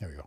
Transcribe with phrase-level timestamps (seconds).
[0.00, 0.26] Here we go.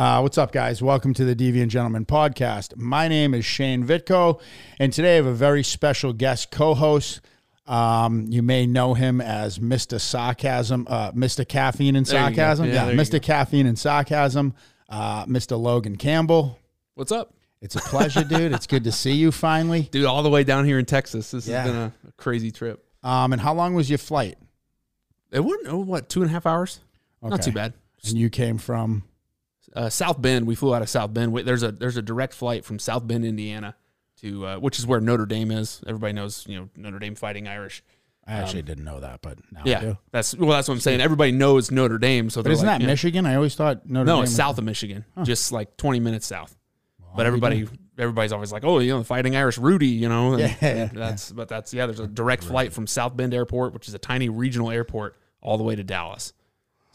[0.00, 0.80] Uh, what's up, guys?
[0.80, 2.76] Welcome to the Deviant Gentleman podcast.
[2.76, 4.40] My name is Shane Vitko,
[4.78, 7.20] and today I have a very special guest co host.
[7.66, 10.00] Um, you may know him as Mr.
[10.00, 11.46] Sarcasm, uh, Mr.
[11.46, 12.36] Caffeine and There you go.
[12.36, 12.66] Sarcasm.
[12.66, 13.20] Yeah, there you Mr.
[13.20, 14.54] Caffeine and Sarcasm,
[14.88, 15.60] uh, Mr.
[15.60, 16.56] Logan Campbell.
[16.94, 18.52] What's up, It's a pleasure, dude.
[18.52, 19.82] It's good to see you finally.
[19.90, 20.04] dude?
[20.06, 21.32] All the way down here in Texas.
[21.32, 21.62] This Yeah.
[21.62, 22.84] has been a, a crazy trip.
[23.02, 24.38] Um, and how long was your flight?
[25.32, 26.08] It wasn't, Oh, what?
[26.08, 26.78] Two and a half hours?
[27.22, 27.42] Not Okay.
[27.50, 27.74] too bad.
[28.06, 29.04] And you came from
[29.74, 30.46] Uh, South Bend.
[30.46, 31.36] We flew out of South Bend.
[31.46, 33.76] There's a there's a direct flight from South Bend, Indiana,
[34.20, 35.80] to uh, which is where Notre Dame is.
[35.86, 37.82] Everybody knows, you know, Notre Dame Fighting Irish.
[38.26, 39.98] I actually didn't know that, but now I Yeah, do.
[40.12, 40.50] that's well.
[40.50, 41.00] That's what I'm saying.
[41.00, 42.30] Everybody knows Notre Dame.
[42.30, 43.26] So But isn't like, that you know- Michigan?
[43.26, 44.24] I always thought Notre No, Dame.
[44.24, 46.56] it's south of Michigan, just like 20 minutes south.
[47.16, 47.66] but everybody,
[47.98, 50.32] everybody's always like, "Oh, you know, the Fighting Irish Rudy," you know.
[50.34, 51.86] and- Yeah, and yeah, that's but that's yeah.
[51.86, 55.58] There's a direct flight from South Bend Airport, which is a tiny regional airport, all
[55.58, 56.32] the way to Dallas.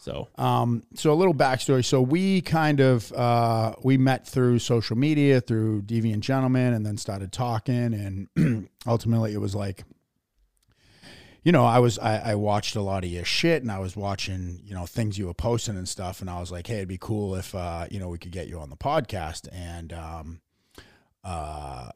[0.06, 1.84] So Um, so a little backstory.
[1.84, 6.96] So we kind of uh, we met through social media, through Deviant Gentleman, and then
[6.96, 9.82] started talking, and ultimately it was like,
[11.42, 13.96] you know, I was I, I watched a lot of your shit, and I was
[13.96, 16.88] watching you know things you were posting and stuff, and I was like, hey, it'd
[16.88, 20.40] be cool if uh, you know we could get you on the podcast, and um,
[21.24, 21.90] uh.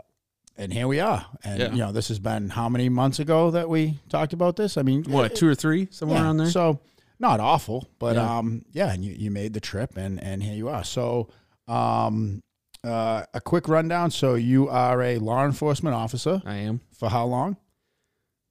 [0.59, 1.71] And here we are, and Yeah.
[1.71, 4.77] you know this has been how many months ago that we talked about this?
[4.77, 6.49] I mean, what, two or three somewhere yeah, around there?
[6.49, 6.81] So
[7.21, 8.39] not awful, but Yeah.
[8.39, 10.83] um, yeah, and you, you made the trip, and and here you are.
[10.85, 11.29] So
[11.69, 12.43] um,
[12.83, 14.11] uh, a quick rundown.
[14.11, 16.81] So you are a law enforcement officer I am.
[16.93, 17.57] for how long?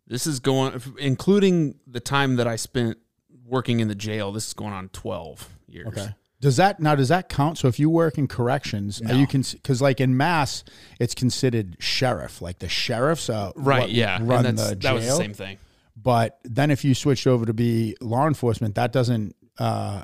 [0.07, 2.97] This is going, including the time that I spent
[3.45, 4.31] working in the jail.
[4.31, 5.87] This is going on 12 years.
[5.87, 6.07] Okay.
[6.41, 6.95] Does that now?
[6.95, 7.57] Does that count?
[7.57, 10.63] So if you work in corrections, are you can because like in mass,
[10.97, 12.41] it's considered sheriff.
[12.41, 13.81] Like the sheriffs, uh, Right.
[13.81, 14.19] what yeah.
[14.21, 15.57] run and that's, the that was the same thing.
[16.01, 20.03] But then if you switched over to be law enforcement, that doesn't uh,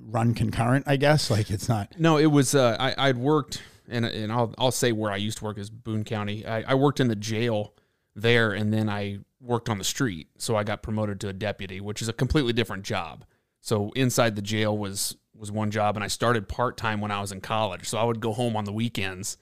[0.00, 0.84] run concurrent.
[0.88, 1.94] I guess like it's not.
[1.98, 5.38] No, it was uh, I I'd worked and and I'll I'll say where I used
[5.38, 6.44] to work is Boone County.
[6.46, 7.74] I, I worked in the jail
[8.14, 10.28] there, and then I worked on the street.
[10.38, 13.24] So I got promoted to a deputy, which is a completely different job.
[13.60, 17.20] So inside the jail was was one job, and I started part time when I
[17.20, 17.88] was in college.
[17.88, 19.36] So I would go home on the weekends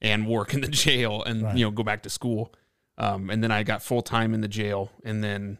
[0.00, 1.56] and work in the jail, and Right.
[1.56, 2.54] you know go back to school.
[3.00, 5.58] Um, and then I got full time in the jail, and then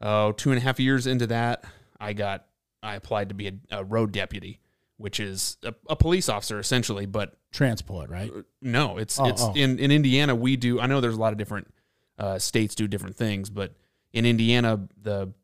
[0.00, 1.64] oh two and a half years into that,
[2.00, 2.46] I got
[2.82, 4.58] I applied to be a, a road deputy,
[4.96, 8.32] which is a, a police officer essentially, but transport, right?
[8.62, 9.52] no, it's Oh, it's oh.
[9.54, 10.80] in in Indiana we do.
[10.80, 11.72] I know there's a lot of different
[12.18, 13.74] uh, states do different things, but
[14.12, 15.34] in Indiana the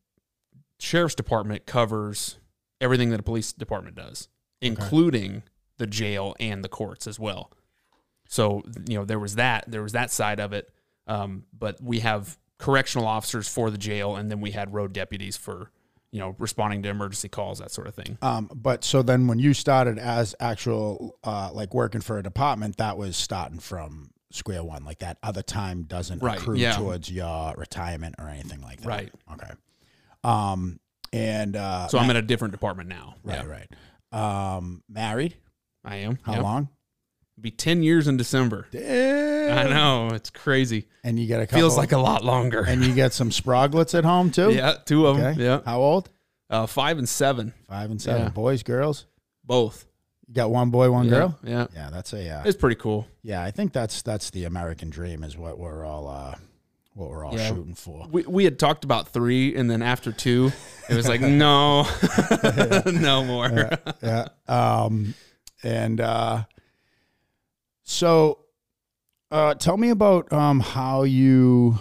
[0.79, 2.39] sheriff's department covers
[2.81, 4.29] everything that a police department does,
[4.63, 5.43] including
[5.77, 7.53] the jail and the courts as well.
[8.29, 10.71] So you know there was that there was that side of it,
[11.07, 15.37] um, but we have correctional officers for the jail, and then we had road deputies
[15.37, 15.71] for
[16.13, 18.17] you know responding to emergency calls that sort of thing.
[18.23, 22.77] Um, but so then when you started as actual uh, like working for a department,
[22.79, 24.85] that was starting from square one.
[24.85, 26.73] Like that other time doesn't Right, accrue yeah.
[26.77, 28.89] towards your retirement or anything like that.
[28.89, 29.13] Right.
[29.33, 29.51] Okay.
[30.25, 30.81] Um,
[31.13, 33.15] and uh, So I'm in a different department now.
[33.23, 33.47] right, Yeah,
[34.13, 34.57] right.
[34.57, 35.37] Um, married?
[35.85, 36.19] I am.
[36.23, 36.43] How Yep.
[36.43, 36.69] long?
[37.41, 38.67] Be ten years in December.
[38.75, 40.87] I know it's crazy.
[41.05, 42.61] And you get a couple, Feels like a lot longer.
[42.67, 44.53] and you get some sproglets at home too.
[44.53, 45.39] yeah, two of them.
[45.39, 46.09] Yeah, How old?
[46.49, 48.23] uh, five and seven, Five and seven.
[48.23, 48.29] Yeah.
[48.31, 49.05] Boys, girls.
[49.45, 49.85] both.
[50.29, 51.39] You got one boy, one Yeah, girl.
[51.45, 53.07] Yeah, Yeah, that's a uh, it's pretty cool.
[53.23, 53.43] yeah.
[53.45, 56.35] I think that's that's the American dream is what we're all uh,
[56.95, 57.49] what we're all Yeah.
[57.49, 58.09] shooting for.
[58.11, 60.51] We we had talked about three, and then after two,
[60.89, 61.87] it was like no,
[62.87, 63.51] no more.
[63.51, 64.29] yeah, yeah.
[64.49, 65.15] Um,
[65.63, 66.43] and uh,
[67.87, 68.41] so,
[69.31, 71.79] uh, tell me about um, how you,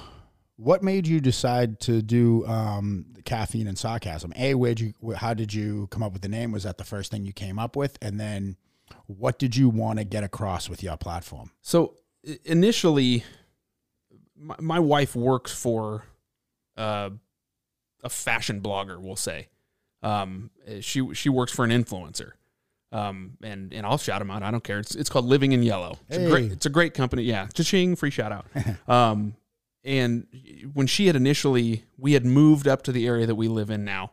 [0.56, 4.32] what made you decide to do um, caffeine and sarcasm?
[4.38, 6.52] A, where'd you, how did you come up with the name?
[6.54, 7.98] Was that the first thing you came up with?
[8.02, 8.56] And then,
[9.08, 11.52] what did you want to get across with your platform?
[11.62, 11.96] So
[12.44, 13.24] initially,
[14.38, 16.06] my, my wife works for
[16.78, 17.10] uh,
[18.04, 19.00] a fashion blogger.
[19.00, 19.48] We'll say
[20.04, 20.52] um,
[20.82, 22.34] she she works for an influencer,
[22.96, 24.42] um, and and I'll shout him out.
[24.42, 24.80] I don't care.
[24.80, 26.00] It's it's called Living in Yellow.
[26.08, 27.24] It's a great it's a great company.
[27.24, 28.46] Yeah, cha-ching, free shout out.
[28.88, 29.36] um,
[29.84, 30.26] and
[30.74, 33.84] when she had initially, we had moved up to the area that we live in
[33.84, 34.12] now,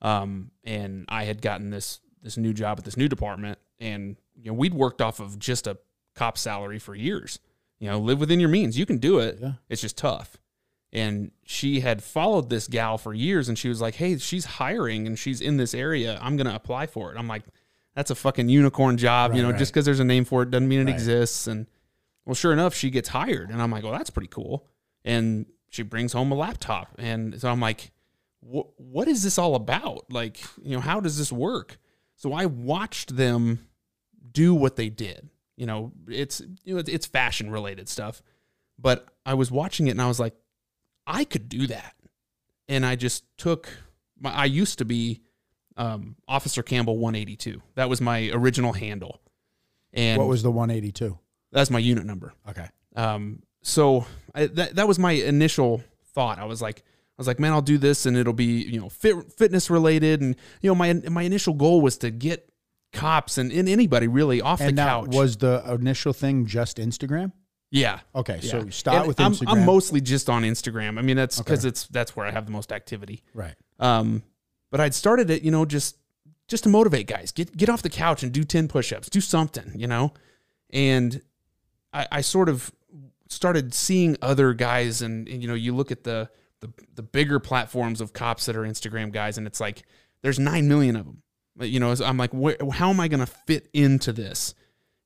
[0.00, 4.52] um, and I had gotten this this new job at this new department, and you
[4.52, 5.78] know we'd worked off of just a
[6.14, 7.40] cop salary for years.
[7.80, 8.78] You know, live within your means.
[8.78, 9.38] You can do it.
[9.42, 9.52] Yeah.
[9.68, 10.36] It's just tough.
[10.92, 15.08] And she had followed this gal for years, and she was like, "Hey, she's hiring,
[15.08, 16.20] and she's in this area.
[16.22, 17.42] I'm gonna apply for it." I'm like,
[17.94, 19.34] "That's a fucking unicorn job.
[19.34, 19.58] you know, right.
[19.58, 20.94] just because there's a name for it doesn't mean it Right.
[20.94, 21.66] exists." And
[22.24, 24.66] well, sure enough, she gets hired, and I'm like, "Well, that's pretty cool."
[25.04, 27.90] And she brings home a laptop, and so I'm like,
[28.40, 29.08] "What?
[29.08, 30.10] Is this all about?
[30.10, 31.78] Like, you know, how does this work?"
[32.16, 33.66] So I watched them
[34.30, 35.28] do what they did.
[35.56, 38.22] You know, it's you know it's, it's fashion related stuff,
[38.78, 40.34] but I was watching it and I was like,
[41.06, 41.94] I could do that,
[42.68, 43.68] and I just took.
[44.20, 45.20] My, I used to be
[45.76, 47.62] um, Officer Campbell 182.
[47.74, 49.20] That was my original handle,
[49.92, 51.18] and What was the 182?
[51.50, 52.32] that's my unit number.
[52.48, 52.66] Okay.
[52.96, 55.82] Um, so I, that that was my initial
[56.14, 56.38] thought.
[56.38, 58.88] I was like, I was like, man, I'll do this, and it'll be you know
[58.88, 62.48] fit, fitness related, and you know my my initial goal was to get
[62.92, 65.08] cops and, and anybody really off And the couch.
[65.08, 67.32] was the initial thing just Instagram?
[67.70, 68.00] yeah.
[68.14, 68.70] Okay, so yeah.
[68.70, 69.48] start And with I'm, Instagram.
[69.48, 70.98] I'm mostly just on Instagram.
[70.98, 71.68] I mean, that's because Okay.
[71.68, 73.22] it's that's where I have the most activity.
[73.34, 73.54] right.
[73.80, 74.22] Um,
[74.72, 75.96] but I'd started it, you know, just
[76.48, 77.30] just to motivate guys.
[77.30, 79.08] Get get off the couch and do ten push-ups.
[79.08, 80.12] Do something, you know.
[80.70, 81.22] And
[81.92, 82.72] I, I sort of
[83.28, 86.28] started seeing other guys, and, and you know, you look at the,
[86.58, 89.84] the the bigger platforms of cops that are Instagram guys, and it's like
[90.22, 91.22] there's nine million of them.
[91.60, 94.54] You know, I'm like, where, how am I going to fit into this?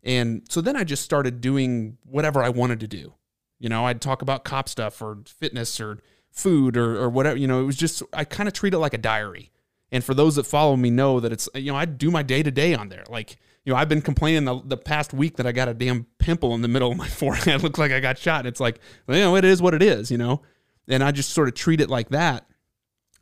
[0.04, 3.14] And so then I just started doing whatever I wanted to do.
[3.58, 5.98] You know, I'd talk about cop stuff or fitness or
[6.30, 7.36] food or, or whatever.
[7.36, 9.50] You know, it was just, I kind of treat it like a diary.
[9.96, 12.42] And for those that follow me know that it's, you know, I do my day
[12.42, 13.04] to day on there.
[13.08, 16.04] Like, you know, I've been complaining the, the past week that I got a damn
[16.18, 17.62] pimple in the middle of my forehead.
[17.62, 18.40] Looks like I got shot.
[18.40, 18.78] And it's like,
[19.08, 20.42] you know, it is what it is, you know?
[20.86, 22.46] And I just sort of treat it like that.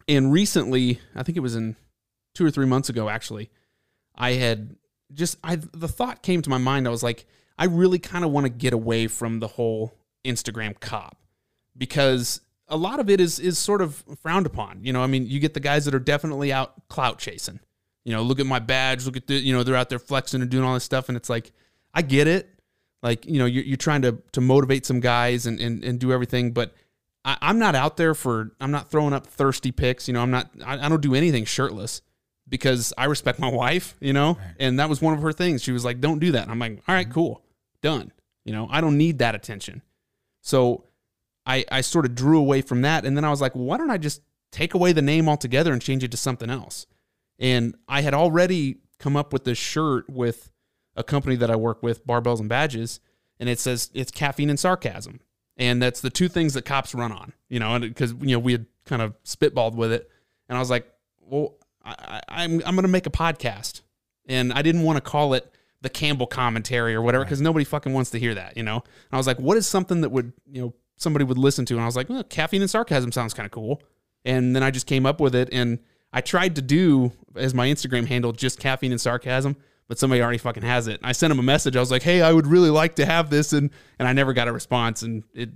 [0.09, 1.77] And recently, I think it was in
[2.35, 3.53] two or three months ago, actually,
[4.17, 4.75] I had
[5.13, 6.89] just I the thought came to my mind.
[6.89, 7.25] I was like,
[7.57, 9.95] I really kind of want to get away from the whole
[10.25, 11.17] Instagram cop
[11.79, 14.85] because a lot of it is is sort of frowned upon.
[14.85, 17.61] You know, I mean, you get the guys that are definitely out clout chasing.
[18.05, 20.43] You know, look at my badge, look at the, you know, they're out there flexing
[20.43, 21.53] and doing all this stuff, and it's like,
[21.95, 22.51] I get it.
[23.03, 26.13] Like, you know, you're, you're trying to to motivate some guys and and, and do
[26.13, 26.75] everything, but
[27.25, 30.09] I, I'm not out there for I'm not throwing up thirsty pics.
[30.09, 32.03] You know, I'm not I, I don't do anything shirtless
[32.49, 35.63] because I respect my wife, you know, and that was one of her things.
[35.63, 37.15] She was like, "Don't do that." And I'm like, "All right, mm-hmm.
[37.15, 37.43] cool,
[37.83, 38.13] done."
[38.45, 39.83] You know, I don't need that attention.
[40.43, 40.85] So
[41.47, 43.77] I I sort of drew away from that, and then I was like, well, "Why
[43.77, 46.87] don't I just take away the name altogether and change it to something else?"
[47.39, 50.51] And I had already come up with this shirt with
[50.97, 53.01] a company that I work with, Barbells and Badges,
[53.39, 55.21] and it says it's caffeine and sarcasm,
[55.57, 57.33] and that's the two things that cops run on.
[57.49, 60.11] You know, because you know we had kind of spitballed with it,
[60.49, 60.87] and I was like,
[61.21, 63.83] "Well." I, I, I'm I'm gonna make a podcast,
[64.27, 67.93] and I didn't want to call it the Campbell commentary or whatever because nobody fucking
[67.93, 68.77] wants to hear that, you know.
[68.77, 71.75] And I was like, what is something that would you know somebody would listen to?
[71.75, 73.83] And I was like, well, caffeine and sarcasm sounds kind of cool.
[74.25, 75.79] And then I just came up with it, and
[76.13, 79.57] I tried to do as my Instagram handle just caffeine and sarcasm,
[79.87, 81.01] but somebody already fucking has it.
[81.01, 81.77] And I sent him a message.
[81.77, 84.33] I was like, hey, I would really like to have this, and and I never
[84.33, 85.51] got a response, and it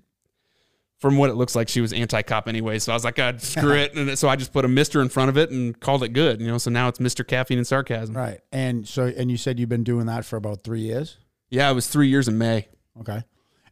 [0.99, 2.79] from what it looks like, she was anti-cop anyway.
[2.79, 3.93] So I was like, God, screw it.
[3.97, 6.41] And so I just put a Mister in front of it and called it good.
[6.41, 8.17] You know, so now it's Mister Caffeine and Sarcasm.
[8.17, 8.41] Right.
[8.53, 11.17] And so, and you said you've been doing that for about three years.
[11.51, 12.69] Yeah, it was three years in May.
[13.01, 13.23] Okay.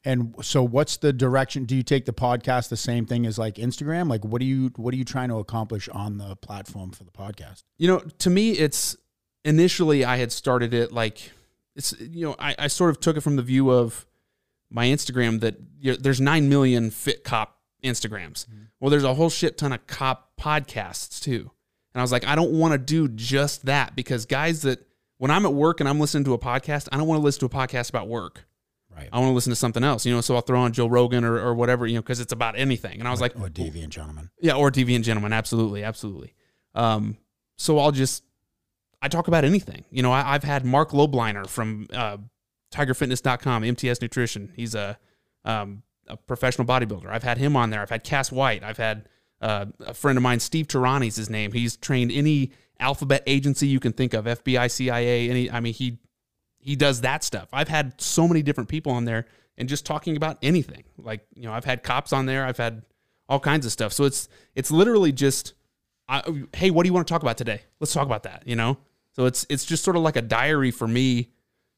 [0.06, 1.64] And so, what's the direction?
[1.64, 4.08] Do you take the podcast the same thing as like Instagram?
[4.08, 7.10] Like, what are you what are you trying to accomplish on the platform for the
[7.10, 7.64] podcast?
[7.76, 8.96] You know, to me, it's
[9.44, 11.32] initially I had started it like
[11.74, 14.06] it's you know I, I sort of took it from the view of
[14.70, 18.46] my Instagram that you know, there's nine million fit cop Instagrams.
[18.46, 18.62] Mm-hmm.
[18.78, 21.50] Well, there's a whole shit ton of cop podcasts too,
[21.92, 24.86] and I was like, I don't want to do just that because guys that
[25.18, 27.40] when I'm at work and I'm listening to a podcast, I don't want to listen
[27.40, 28.46] to a podcast about work.
[28.96, 29.08] Right.
[29.12, 30.22] I want to listen to something else, you know.
[30.22, 32.98] So I'll throw on Joe Rogan or, or whatever, you know, because it's about anything.
[32.98, 34.30] And I was like, Or deviant gentlemen.
[34.40, 36.34] yeah, or Deviant Gentleman, absolutely, absolutely.
[36.74, 37.18] Um,
[37.58, 38.24] so I'll just
[39.02, 39.84] I talk about anything.
[39.90, 42.16] You know, I, I've had Marc Lobliner from uh,
[42.72, 44.52] TigerFitness.com, MTS Nutrition.
[44.56, 44.98] He's a
[45.44, 47.06] um, a professional bodybuilder.
[47.08, 47.80] I've had him on there.
[47.82, 48.62] I've had Cass White.
[48.62, 49.08] I've had
[49.40, 51.52] uh, a friend of mine, Steve Tarani's his name.
[51.52, 55.28] He's trained any alphabet agency you can think of, FBI, CIA.
[55.30, 55.98] Any, I mean, he
[56.66, 57.48] he does that stuff.
[57.52, 60.82] I've had so many different people on there and just talking about anything.
[60.98, 62.44] Like, you know, I've had cops on there.
[62.44, 62.82] I've had
[63.28, 63.92] all kinds of stuff.
[63.92, 65.54] So it's it's literally just
[66.08, 67.62] I, hey, what do you want to talk about today?
[67.78, 68.78] Let's talk about that, you know?
[69.12, 71.30] So it's it's just sort of like a diary for me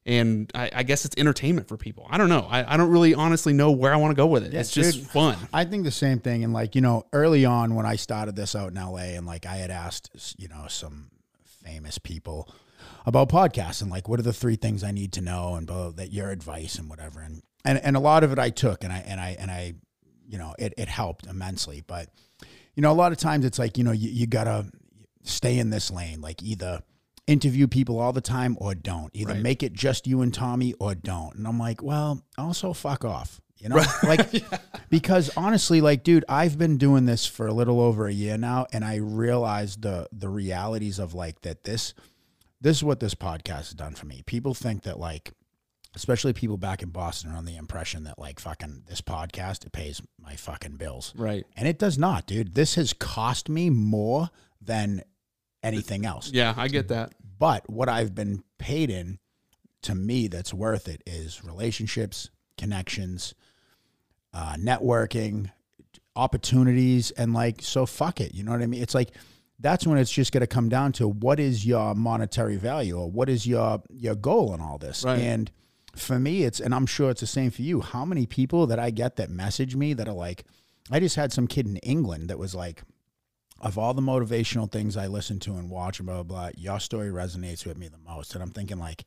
[0.07, 2.07] and I, I guess it's entertainment for people.
[2.09, 2.47] I don't know.
[2.49, 4.53] I, I don't really honestly know where I want to go with it.
[4.53, 5.07] Yeah, it's just dude.
[5.07, 5.37] fun.
[5.53, 6.43] I think the same thing.
[6.43, 9.45] And like, you know, early on when I started this out in LA and like
[9.45, 11.11] I had asked, you know, some
[11.63, 12.49] famous people
[13.05, 15.91] about podcasts and like, what are the three things I need to know and blah,
[15.91, 17.21] that your advice and whatever.
[17.21, 19.73] And, and, and a lot of it I took and I, and I, and I,
[20.27, 21.83] you know, it, it helped immensely.
[21.85, 22.09] But,
[22.75, 24.67] you know, a lot of times it's like, you know, you, you gotta
[25.23, 26.81] stay in this lane, like either
[27.27, 29.11] interview people all the time or don't.
[29.15, 29.41] Either Right.
[29.43, 31.35] make it just you and Tommy or don't.
[31.35, 33.39] And I'm like, well, also fuck off.
[33.57, 34.31] You know, like
[34.89, 38.67] because honestly, like, dude, I've been doing this for a little over a year now,
[38.71, 41.93] and I realized the the realities of like that this
[42.61, 44.21] this is what this podcast has done for me.
[44.25, 45.31] People think that like,
[45.95, 49.71] especially people back in Boston, are on the impression that like fucking this podcast it
[49.71, 51.45] pays my fucking bills, Right.
[51.55, 52.53] and it does not, dude.
[52.53, 54.29] This has cost me more
[54.61, 55.01] than
[55.63, 56.31] anything else.
[56.31, 57.13] Yeah, I get that.
[57.39, 59.19] But what I've been paid in,
[59.83, 63.33] to me, that's worth it is relationships, connections,
[64.33, 65.49] uh, networking,
[66.15, 68.33] opportunities, and like, so fuck it.
[68.35, 68.81] You know what I mean?
[68.81, 69.11] It's like,
[69.59, 73.09] that's when it's just going to come down to what is your monetary value or
[73.11, 75.03] what is your your goal in all this.
[75.03, 75.19] Right.
[75.19, 75.51] And
[75.95, 77.81] for me, it's and I'm sure it's the same for you.
[77.81, 80.45] How many people that I get that message me that are like,
[80.89, 82.83] I just had some kid in England that was like,
[83.59, 86.79] of all the motivational things I listen to and watch and blah blah blah, your
[86.79, 88.33] story resonates with me the most.
[88.33, 89.05] And I'm thinking like,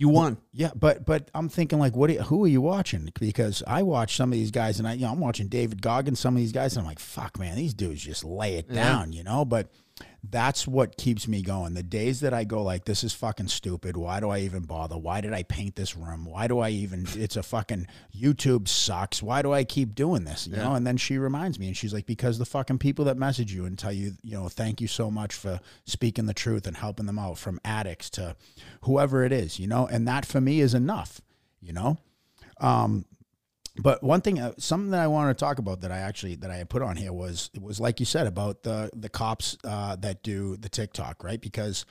[0.00, 0.38] You won.
[0.54, 2.08] yeah, but but I'm thinking like, what?
[2.08, 3.10] Are, you- who are you watching?
[3.20, 6.18] Because I watch some of these guys, and I you know I'm watching David Goggins,
[6.18, 8.76] some of these guys, and I'm like, fuck, man, these dudes just lay it Yeah.
[8.76, 9.44] down, you know.
[9.44, 9.70] But
[10.22, 11.74] that's what keeps me going.
[11.74, 13.96] The days that I go like, this is fucking stupid.
[13.96, 14.98] Why do I even bother?
[14.98, 16.26] Why did I paint this room?
[16.26, 17.06] Why do I even?
[17.14, 19.22] It's a fucking YouTube sucks.
[19.22, 20.46] Why do I keep doing this?
[20.46, 20.74] You know.
[20.74, 23.64] And then she reminds me, and she's like, because the fucking people that message you
[23.64, 27.06] and tell you, you know, thank you so much for speaking the truth and helping
[27.06, 28.36] them out, from addicts to
[28.82, 29.86] whoever it is, you know.
[29.86, 31.20] And that for me is enough,
[31.60, 31.98] you know.
[32.60, 33.06] Um,
[33.76, 36.50] but one thing, uh, something that I wanted to talk about that I actually that
[36.50, 39.96] I put on here was it was like you said about the the cops uh,
[39.96, 41.40] that do the TikTok, right?
[41.40, 41.86] Because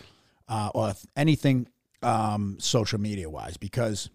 [0.48, 1.68] uh, or anything
[2.04, 4.10] um, social media wise, because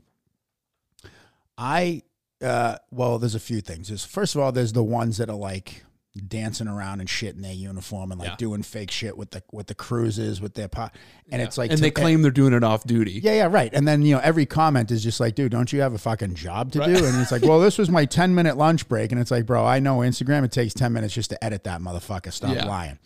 [1.56, 2.02] I
[2.42, 3.88] uh, well, there's a few things.
[3.88, 5.84] There's, first of all, there's the ones that are like
[6.28, 8.36] dancing around and shit in their uniform and like Yeah.
[8.36, 10.94] doing fake shit with the with the cruises with their pot,
[11.32, 13.20] and it's like and to- they claim they're doing it off duty.
[13.22, 13.72] yeah, yeah, right.
[13.74, 16.34] And then you know every comment is just like, dude, don't you have a fucking
[16.36, 17.04] job to do?
[17.04, 19.64] And it's like, well, this was my ten minute lunch break, and it's like, bro,
[19.66, 20.44] I know Instagram.
[20.44, 22.32] It takes ten minutes just to edit that motherfucker.
[22.32, 22.66] Stop Yeah.
[22.66, 22.98] lying.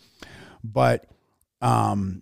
[0.63, 1.05] But,
[1.61, 2.21] um,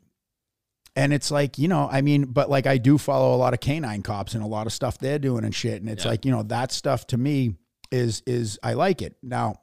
[0.96, 3.60] and it's like you know, I mean, but like I do follow a lot of
[3.60, 6.12] canine cops and a lot of stuff they're doing and shit, and it's Yeah.
[6.12, 7.56] like you know that stuff to me
[7.92, 9.16] is is I like it.
[9.22, 9.56] Now,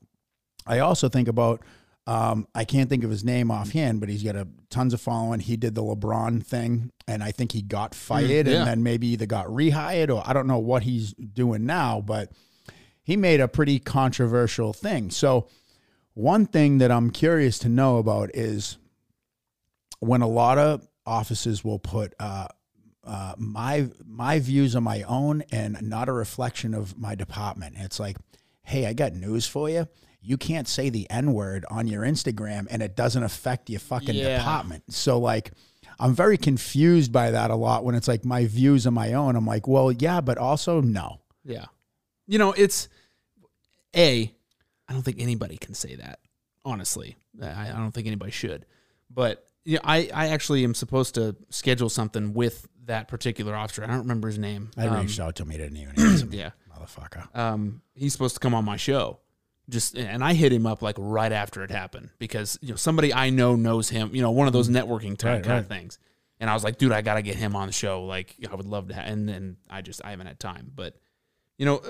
[0.67, 1.63] I also think about.
[2.07, 5.41] Um, I can't think of his name offhand, but he's got a tons of following.
[5.41, 8.59] He did the LeBron thing, and I think he got fired, Mm, yeah.
[8.59, 12.03] and then maybe either got rehired or I don't know what he's doing now.
[12.03, 12.31] But
[13.03, 15.11] he made a pretty controversial thing.
[15.11, 15.49] So,
[16.13, 18.77] one thing that I'm curious to know about is
[20.01, 22.49] when a lot of offices will put uh,
[23.03, 27.77] uh, my my views on my own and not a reflection of my department.
[27.79, 28.19] It's like,
[28.63, 29.89] hey, I got news for you.
[30.25, 34.15] You can't say the N word on your Instagram and it doesn't affect your fucking
[34.15, 34.39] Yeah.
[34.39, 34.85] department.
[34.93, 35.53] So like
[35.99, 39.37] I'm very confused by that a lot when it's like my views on my own.
[39.37, 41.21] I'm like, well, yeah, but also no.
[41.45, 41.67] Yeah.
[42.27, 42.89] You know, it's
[43.97, 44.33] a.
[44.89, 46.21] I don't think anybody can say that.
[46.65, 48.65] Honestly, I, I don't think anybody should.
[49.11, 53.83] But yeah, I I actually am supposed to schedule something with that particular officer.
[53.85, 54.71] I don't remember his name.
[54.77, 56.51] I Um, reached out to me, didn't even answer me, Yeah.
[56.75, 57.35] motherfucker.
[57.37, 59.21] um, he's supposed to come on my show.
[59.71, 63.15] Just and I hit him up like right after it happened because you know somebody
[63.15, 64.15] I know knows him.
[64.15, 64.91] You know, one of those mm-hmm.
[64.91, 65.59] networking type Right, kind right.
[65.59, 65.99] of things.
[66.39, 68.05] And I was like, dude, I got to get him on the show.
[68.05, 68.95] Like, I would love to.
[68.95, 69.01] Ha-.
[69.01, 70.71] And then I just I haven't had time.
[70.75, 70.97] But
[71.57, 71.81] you know,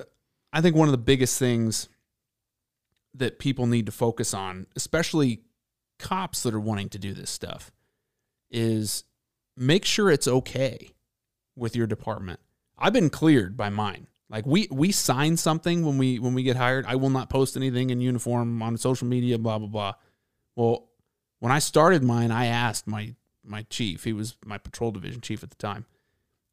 [0.53, 1.89] I think one of the biggest things
[3.15, 5.43] that people need to focus on, especially
[5.99, 7.73] cops that are wanting to do this stuff,
[8.51, 9.05] is
[9.57, 10.91] make sure it's okay
[11.57, 12.41] with your department.
[12.79, 14.09] I've been cleared by mine.
[14.35, 16.87] Like we we sign something when we when we get hired.
[16.87, 19.39] I will not post anything in uniform on social media.
[19.39, 19.93] Blah blah blah.
[20.57, 20.89] Well,
[21.39, 23.15] when I started mine, I asked my
[23.45, 24.03] my chief.
[24.03, 25.87] He was my patrol division chief at the time.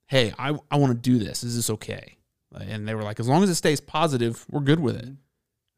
[0.05, 1.43] Hey, I I want to do this.
[1.43, 2.17] Is this okay?
[2.55, 5.09] And they were like, as long as it stays positive, we're good with it.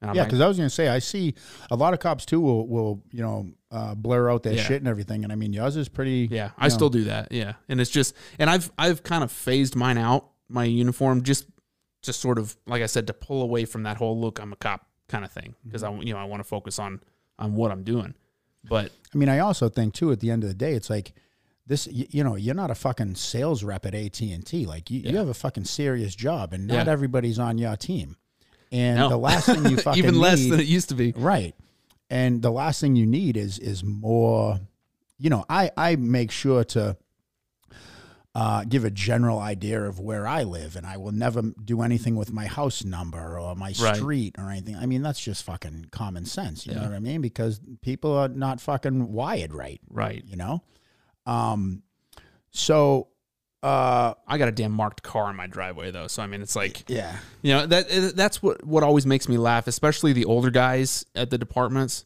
[0.02, 1.36] Yeah, like, because I was going to say, I see
[1.72, 4.64] a lot of cops too will will you know uh, blur out that Yeah.
[4.64, 6.28] shit and everything, and I mean yours is pretty.
[6.30, 7.32] Yeah, I know, still do that.
[7.32, 11.46] Yeah, and it's just, and I've I've kind of phased mine out my uniform just
[12.04, 14.58] just sort of like I said to pull away from that whole look I'm a
[14.58, 16.04] cop kind of thing because I mm-hmm.
[16.04, 17.02] you know I want to focus on
[17.40, 18.14] on what I'm doing.
[18.64, 20.12] But I mean, I also think too.
[20.12, 21.14] At the end of the day, it's like
[21.68, 21.88] this.
[21.88, 24.66] You, you know, you're not a fucking sales rep at AT and T.
[24.66, 26.92] Like you, you have a fucking serious job, and not Yeah.
[26.92, 28.16] everybody's on your team.
[28.72, 29.10] And no.
[29.10, 31.14] the last thing you fucking even less need- than it used to be.
[31.16, 31.56] Right.
[32.10, 34.60] And the last thing you need is is more,
[35.18, 36.96] you know, I I make sure to
[38.36, 42.16] uh, give a general idea of where I live, and I will never do anything
[42.16, 43.96] with my house number or my Right.
[43.96, 44.76] street or anything.
[44.76, 46.66] I mean, that's just fucking common sense.
[46.66, 47.22] You know what I mean?
[47.22, 49.80] Because people are not fucking wired right.
[49.90, 50.24] Right.
[50.28, 50.64] You know.
[51.26, 51.84] Um.
[52.52, 53.10] So.
[53.62, 54.14] Uh.
[54.28, 56.84] I got a damn marked car in my driveway though, so I mean it's like
[56.90, 57.16] Yeah.
[57.44, 61.06] you know that uh, that's what what always makes me laugh, especially the older guys
[61.16, 62.04] at the departments,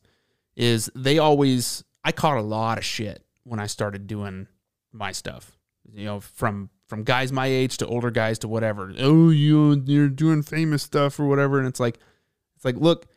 [0.55, 4.45] is they always I caught a lot of shit when I started doing
[4.91, 5.56] my stuff.
[5.93, 8.93] You know, from from guys my age to older guys to whatever.
[8.97, 11.99] Oh, you you're doing famous stuff or whatever, and it's like,
[12.55, 13.07] it's like, look,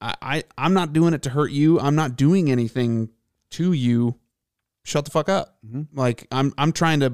[0.00, 1.80] I, I I'm not doing it to hurt you.
[1.80, 3.10] I'm not doing anything
[3.50, 4.16] to you.
[4.84, 5.58] Shut the fuck up.
[5.66, 5.98] Mm-hmm.
[5.98, 7.12] Like I'm I'm trying to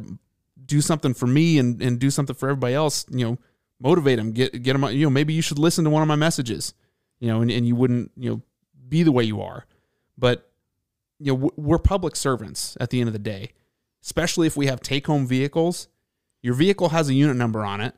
[0.64, 3.06] do something for me and and do something for everybody else.
[3.10, 3.38] You know,
[3.80, 4.32] motivate them.
[4.32, 4.84] Get get them.
[4.92, 6.74] You know, maybe you should listen to one of my messages.
[7.20, 8.42] You know, and, and you wouldn't you know
[8.88, 9.64] be the way you are,
[10.18, 10.50] but
[11.20, 13.52] you know we're public servants at the end of the day
[14.04, 15.88] especially if we have take home vehicles.
[16.42, 17.94] Your vehicle has a unit number on it.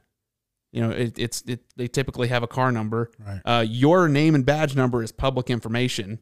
[0.72, 3.10] You know, it, it's it, they typically have a car number.
[3.18, 3.40] Right.
[3.44, 6.18] Uh, your name and badge number is public information.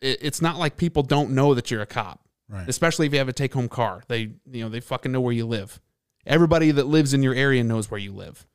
[0.00, 2.68] It, it's not like people don't know that you're a cop, Right.
[2.68, 4.02] especially if you have a take home car.
[4.08, 5.80] They you know they fucking know where you live.
[6.26, 8.46] Everybody that lives in your area knows where you live.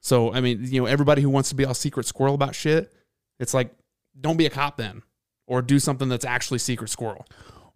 [0.00, 2.92] So I mean, you know, everybody who wants to be all secret squirrel about shit,
[3.38, 3.72] it's like,
[4.20, 5.02] don't be a cop then,
[5.46, 7.26] or do something that's actually secret squirrel.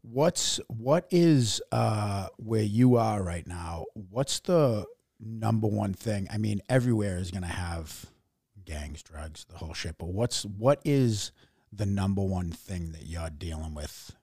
[0.07, 3.87] What's what is uh where you are right now?
[3.95, 4.85] What's the
[5.19, 6.29] number one thing?
[6.31, 8.07] I mean, everywhere is gonna have
[8.65, 9.97] gangs, drugs, the whole shit.
[9.99, 11.33] But what's what is
[11.73, 14.15] the number one thing that you're dealing with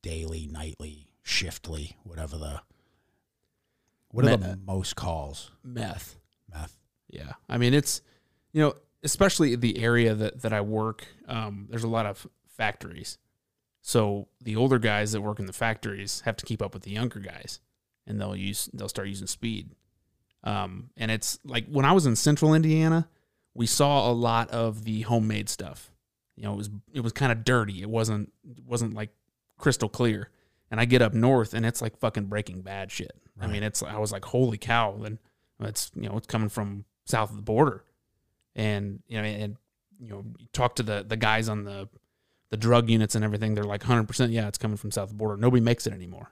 [0.00, 2.60] daily, nightly, shiftly, whatever the
[4.12, 5.50] what are the most calls?
[5.64, 6.16] Meth.
[6.52, 6.76] Meth.
[7.08, 7.32] Yeah.
[7.48, 8.02] I mean, it's,
[8.52, 13.18] you know, especially the area that, that I work, um, there's a lot of factories.
[13.82, 16.92] So the older guys that work in the factories have to keep up with the
[16.92, 17.60] younger guys
[18.06, 19.74] and they'll use, they'll start using speed.
[20.44, 23.08] Um, and it's like when I was in central Indiana,
[23.54, 25.90] we saw a lot of the homemade stuff.
[26.36, 27.82] You know, it was, it was kind of dirty.
[27.82, 29.10] It wasn't, it wasn't like
[29.58, 30.30] crystal clear.
[30.70, 33.12] And I get up north and it's like fucking breaking bad shit.
[33.40, 35.02] I mean, it's, I was like, holy cow.
[35.04, 35.18] And
[35.60, 37.84] it's, you know, it's coming from south of the border.
[38.54, 39.56] And, you know, and,
[39.98, 41.88] you know, you talk to the, the guys on the,
[42.52, 43.54] the drug units and everything.
[43.54, 44.30] They're like 100%.
[44.30, 45.38] Yeah, it's coming from south of the border.
[45.38, 46.30] Nobody makes it anymore.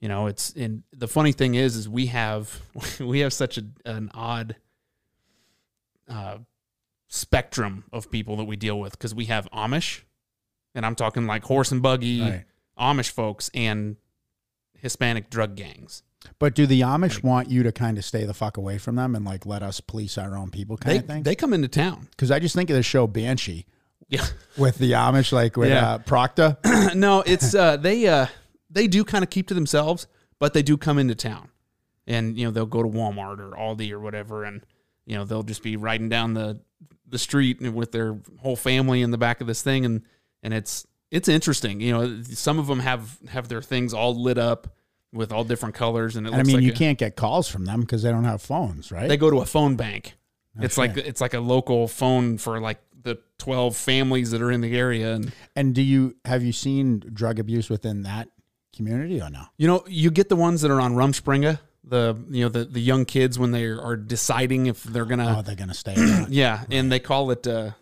[0.00, 2.62] You know, it's, and the funny thing is, is we have,
[2.98, 4.56] we have such a, an odd,
[6.08, 6.38] uh,
[7.08, 10.00] spectrum of people that we deal with because we have Amish,
[10.74, 12.44] and I'm talking like horse and buggy Right.
[12.78, 13.96] Amish folks and
[14.78, 16.02] Hispanic drug gangs.
[16.38, 19.14] But do the Amish want you to kind of stay the fuck away from them
[19.14, 21.22] and like let us police our own people kind They of thing?
[21.22, 22.08] they come into town.
[22.10, 23.66] Because I just think of the show Banshee
[24.08, 24.24] Yeah.
[24.58, 25.92] with the Amish, like with Yeah.
[25.94, 26.56] uh, Proctor.
[26.94, 28.26] no, it's uh they uh
[28.70, 30.06] they do kind of keep to themselves,
[30.38, 31.48] but they do come into town.
[32.06, 34.64] And you know, they'll go to Walmart or Aldi or whatever and
[35.06, 36.60] you know, they'll just be riding down the
[37.08, 40.02] the street with their whole family in the back of this thing and
[40.42, 41.80] and it's it's interesting.
[41.80, 44.74] You know, some of them have have their things all lit up
[45.12, 47.48] with all different colors and it And I mean, like you a- can't get calls
[47.48, 49.08] from them because they don't have phones, right?
[49.08, 50.14] they go to a phone bank.
[50.60, 54.60] It's like it's like a local phone for like the 12 families that are in
[54.62, 58.28] the area and and do you have you seen drug abuse within that
[58.74, 59.44] community or no?
[59.56, 62.80] You know, you get the ones that are on Rumspringa, the you know the the
[62.80, 65.94] young kids when they are deciding if they're Oh, gonna they're gonna stay.
[66.28, 67.72] yeah, and they call it uh,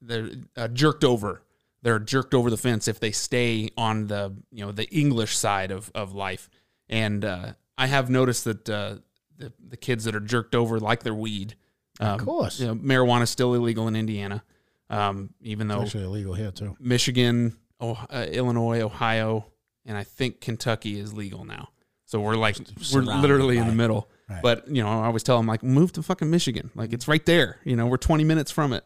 [0.00, 1.42] they're uh, jerked over.
[1.82, 5.70] They're jerked over the fence if they stay on the you know the English side
[5.70, 6.48] of of life.
[6.88, 8.94] And uh, I have noticed that uh,
[9.36, 11.54] the the kids that are jerked over like their weed.
[12.00, 14.42] Um, of course, You know, marijuana is still illegal in Indiana,
[14.88, 16.76] um, even though it's actually illegal here too.
[16.80, 19.46] Michigan, oh, uh, Illinois, Ohio,
[19.84, 21.68] and I think Kentucky is legal now.
[22.06, 22.56] So we're like
[22.92, 24.10] we're literally in the middle.
[24.28, 24.42] Right.
[24.42, 26.70] But you know, I always tell them like move to fucking Michigan.
[26.74, 27.58] Like it's right there.
[27.64, 28.84] You know, we're 20 minutes from it.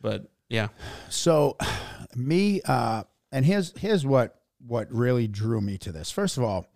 [0.00, 0.68] But yeah,
[1.08, 1.56] So,
[2.16, 6.10] me, uh, and here's here's what what really drew me to this.
[6.10, 6.66] First of all,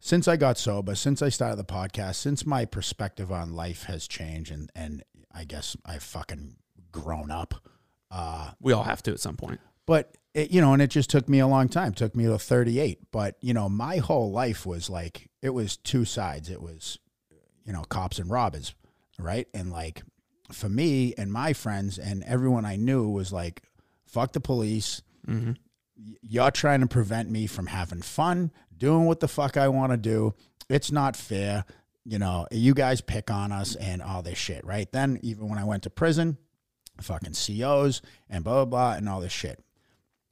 [0.00, 4.06] since I got sober, since I started the podcast, since my perspective on life has
[4.08, 6.56] changed, and and I guess I've fucking
[6.92, 7.54] grown up.
[8.10, 9.60] Uh, we all have to at some point.
[9.86, 11.92] but it, you know, and it just took me a long time.
[11.92, 13.10] It took me to 38.
[13.10, 16.48] But you know, my whole life was like it was two sides.
[16.50, 16.98] It was,
[17.64, 18.74] you know, cops and robbers,
[19.18, 19.46] right?
[19.52, 20.02] And like
[20.52, 23.62] for me and my friends and everyone I knew was like,
[24.06, 25.02] fuck the police.
[25.26, 25.52] Mm-hmm.
[25.98, 29.92] Y- You're trying to prevent me from having fun, doing what the fuck I want
[29.92, 30.34] to do.
[30.68, 31.64] It's not fair.
[32.04, 34.90] You know, you guys pick on us and all this shit, right?
[34.90, 36.38] Then even when I went to prison,
[37.00, 39.62] fucking COs and blah, blah, blah, and all this shit.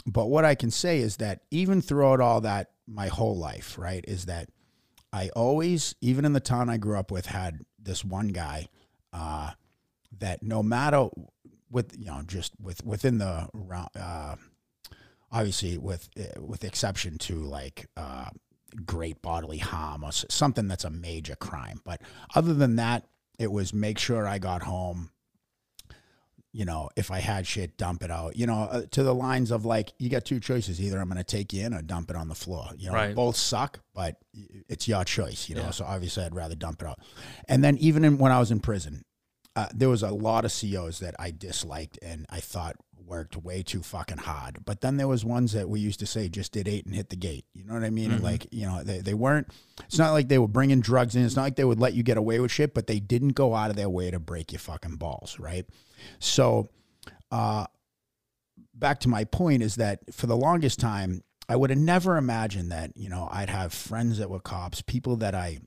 [0.07, 4.05] But what I can say is that even throughout all that, my whole life, right,
[4.07, 4.49] is that
[5.13, 8.69] I always, even in the town I grew up with, had this one guy
[9.13, 9.53] uh,
[10.19, 11.09] that no matter
[11.71, 14.37] with you know just with within the round, uh,
[15.33, 18.31] obviously with uh, with exception to like uh,
[18.85, 22.01] great bodily harm or something that's a major crime, but
[22.35, 23.07] other than that,
[23.39, 25.11] it was make sure I got home
[26.53, 28.35] you know, if I had shit, dump it out.
[28.35, 31.19] You know, uh, to the lines of like, you got two choices: either I'm going
[31.19, 32.71] to take you in or dump it on the floor.
[32.79, 33.15] You know, Right.
[33.15, 34.17] both suck, but
[34.67, 35.51] it's your choice.
[35.51, 35.71] You know, Yeah.
[35.73, 36.99] so obviously I'd rather dump it out.
[37.47, 39.05] And then even in, when I was in prison,
[39.55, 43.63] uh, there was a lot of COs that I disliked and I thought worked way
[43.63, 44.65] too fucking hard.
[44.65, 47.11] But then there was ones that we used to say just did eight and hit
[47.11, 47.45] the gate.
[47.55, 48.11] You know what I mean?
[48.11, 49.49] And like, you know, they, they weren't,
[49.85, 51.25] it's not like they were bringing drugs in.
[51.25, 53.55] It's not like they would let you get away with shit, but they didn't go
[53.55, 55.39] out of their way to break your fucking balls.
[55.39, 55.67] Right.
[56.19, 56.69] So,
[57.31, 57.67] uh,
[58.75, 62.73] back to my point is that for the longest time, I would have never imagined
[62.73, 65.61] that, you know, I'd have friends that were cops, people that I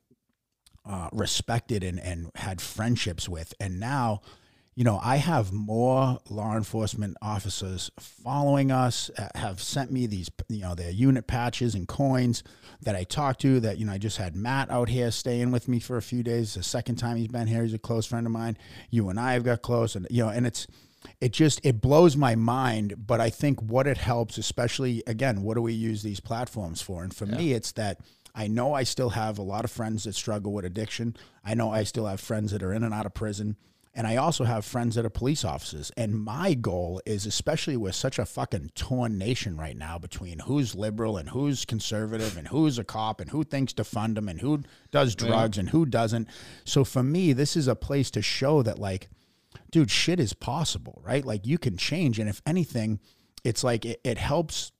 [0.86, 3.54] uh, respected and, and had friendships with.
[3.60, 4.22] And now,
[4.80, 10.62] you know, I have more law enforcement officers following us, have sent me these, you
[10.62, 12.46] know, their unit patches and coins
[12.84, 13.60] that I talked to.
[13.60, 16.24] That, you know, I just had Matt out here staying with me for a few
[16.24, 16.54] days.
[16.54, 18.58] The second time he's been here, he's a close friend of mine.
[18.90, 20.66] You and I have got close, and, you know, and it's,
[21.20, 25.54] it just it blows my mind but i think what it helps especially again what
[25.54, 28.02] do we use these platforms for and for me it's that
[28.36, 31.16] i know i still have a lot of friends that struggle with addiction
[31.46, 33.56] i know i still have friends that are in and out of prison
[34.00, 37.94] and i also have friends that are police officers and my goal is especially with
[37.94, 42.80] such a fucking torn nation right now between who's liberal and who's conservative and who's
[42.80, 46.28] a cop and who thinks to fund them and who does drugs and who doesn't
[46.64, 49.10] so for me this is a place to show that like
[49.72, 51.24] dude, shit is possible, right?
[51.24, 52.20] Like you can change.
[52.20, 53.00] And if anything,
[53.44, 54.72] it's like it, it helps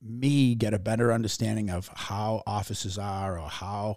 [0.00, 3.96] me get a better understanding of how offices are or how,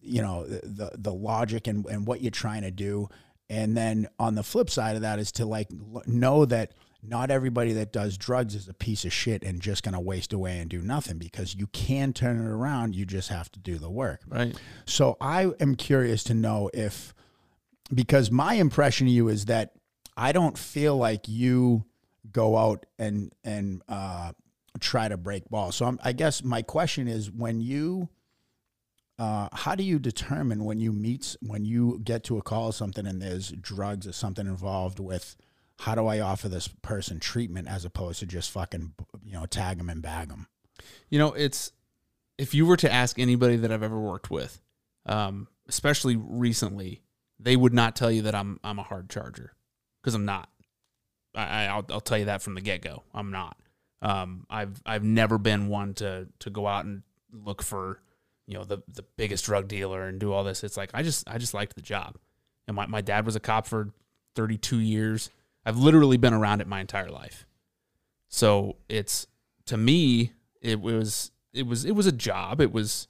[0.00, 3.08] you know, the, the logic and, and what you're trying to do.
[3.50, 5.68] And then on the flip side of that is to like
[6.06, 6.72] know that
[7.06, 10.32] not everybody that does drugs is a piece of shit and just going to waste
[10.32, 12.96] away and do nothing because you can turn it around.
[12.96, 14.22] You just have to do the work.
[14.26, 14.58] Right.
[14.86, 17.12] So I am curious to know if,
[17.92, 19.72] because my impression of you is that
[20.16, 21.84] I don't feel like you
[22.32, 24.32] go out and and uh,
[24.80, 25.76] try to break balls.
[25.76, 28.08] So I'm, I guess my question is when you,
[29.18, 32.72] uh, how do you determine when you meet when you get to a call or
[32.72, 35.36] something and there's drugs or something involved with?
[35.80, 39.78] How do I offer this person treatment as opposed to just fucking you know tag
[39.78, 40.48] them and bag them?
[41.10, 41.72] You know, it's
[42.38, 44.60] if you were to ask anybody that I've ever worked with,
[45.06, 47.02] um, especially recently,
[47.38, 49.52] they would not tell you that I'm I'm a hard charger
[50.02, 50.48] because I'm not.
[51.36, 53.02] I, I'll, I'll tell you that from the get go.
[53.12, 53.56] I'm not.
[54.02, 58.00] Um, I've I've never been one to to go out and look for
[58.46, 60.64] you know the the biggest drug dealer and do all this.
[60.64, 62.16] It's like I just I just liked the job,
[62.66, 63.90] and my my dad was a cop for
[64.36, 65.30] 32 years.
[65.64, 67.46] I've literally been around it my entire life.
[68.28, 69.26] So it's
[69.66, 72.60] to me it was it was it was a job.
[72.60, 73.08] It was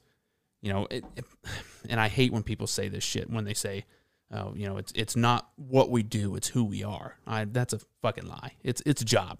[0.61, 1.25] you know it, it-
[1.89, 3.85] and I hate when people say this shit when they say
[4.31, 7.17] oh you know it's it's not what we do it's who we are.
[7.27, 8.53] I that's a fucking lie.
[8.63, 9.39] It's it's a job.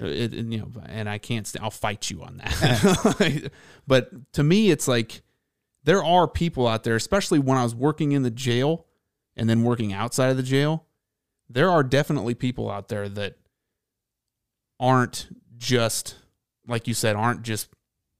[0.00, 3.50] It, it- you know and I can't I'll fight you on that.
[3.86, 5.22] but to me it's like
[5.84, 8.86] there are people out there especially when I was working in the jail
[9.36, 10.86] and then working outside of the jail
[11.48, 13.36] there are definitely people out there that
[14.80, 16.16] aren't just
[16.66, 17.68] like you said aren't just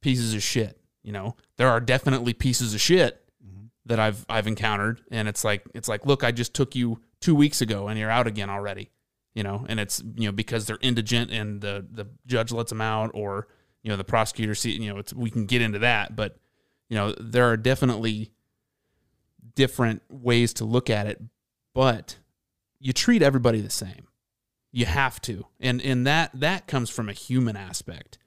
[0.01, 1.37] pieces of shit you know?
[1.57, 3.67] There are definitely pieces of shit mm-hmm.
[3.87, 7.35] that I've I've encountered and it's like it's like look I just took you 2
[7.35, 8.91] weeks ago and you're out again already
[9.35, 9.65] you know?
[9.69, 13.49] And it's you know because they're indigent and the the judge lets them out or
[13.83, 16.37] you know the prosecutor see you know it's we can get into that but
[16.93, 18.31] you know there are definitely
[19.55, 21.23] different ways to look at it
[21.73, 22.19] but
[22.79, 24.09] you treat everybody the same.
[24.73, 25.47] You have to.
[25.59, 28.19] And and that that comes from a human aspect.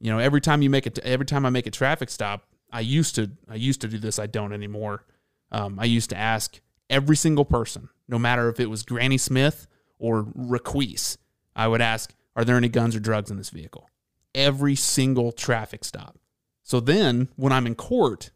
[0.00, 2.80] You know every time you make it every time i make a traffic stop i
[2.80, 5.04] used to i used to do this i don't anymore.
[5.52, 9.66] Um, i used to ask every single person no matter if it was granny smith
[9.98, 11.18] or requise
[11.54, 13.88] i would ask are there any guns or drugs in this vehicle?
[14.34, 16.18] Every single traffic stop
[16.66, 18.30] so then when i'm in court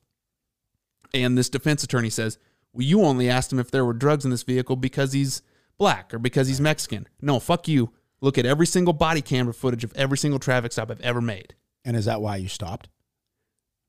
[1.13, 2.39] and this defense attorney says,
[2.73, 5.43] Well, you only asked him if there were drugs in this vehicle because he's
[5.79, 7.09] black or because he's Mexican.
[7.21, 7.93] No, fuck you.
[8.21, 11.55] Look at every single body camera footage of every single traffic stop I've ever made.
[11.85, 12.89] And is that why you stopped?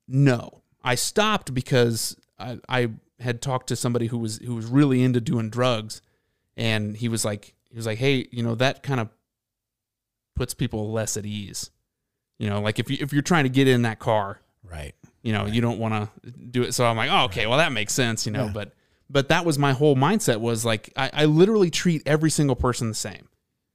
[0.07, 0.61] No.
[0.83, 5.21] I stopped because I, I had talked to somebody who was who was really into
[5.21, 6.01] doing drugs
[6.57, 9.09] and he was like he was like, Hey, you know, that kind of
[10.35, 11.69] puts people less at ease.
[12.41, 14.93] You know, like if you if you're trying to get in that car Right.
[15.21, 16.73] you know you don't want to do it.
[16.73, 18.51] So i'm like oh okay well that makes sense you know Yeah.
[18.51, 18.73] but
[19.09, 22.87] but that was my whole mindset was like I, I literally treat every single person
[22.87, 23.27] the same.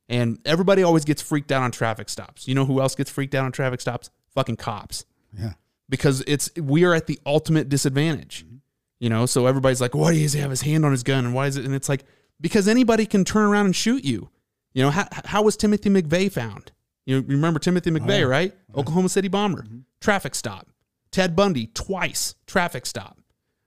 [0.08, 2.48] And everybody always gets freaked out on traffic stops.
[2.48, 4.10] You know who else gets freaked out on traffic stops?
[4.34, 5.04] Fucking cops.
[5.38, 5.52] Yeah.
[5.88, 8.56] because it's we are at the ultimate disadvantage mm-hmm.
[8.98, 9.26] you know?
[9.26, 11.24] So everybody's like why does he have his hand on his gun?
[11.26, 11.64] And why is it?
[11.66, 12.04] And it's like
[12.40, 14.30] because anybody can turn around and shoot you.
[14.72, 16.72] You know, how, how was Timothy McVeigh found?
[17.06, 18.24] You remember Timothy oh, McVeigh, yeah.
[18.24, 18.52] right?
[18.52, 18.80] Uh-huh.
[18.80, 19.78] Oklahoma City bomber, mm-hmm.
[20.00, 20.68] traffic stop.
[21.12, 23.18] Ted Bundy, twice, traffic stop.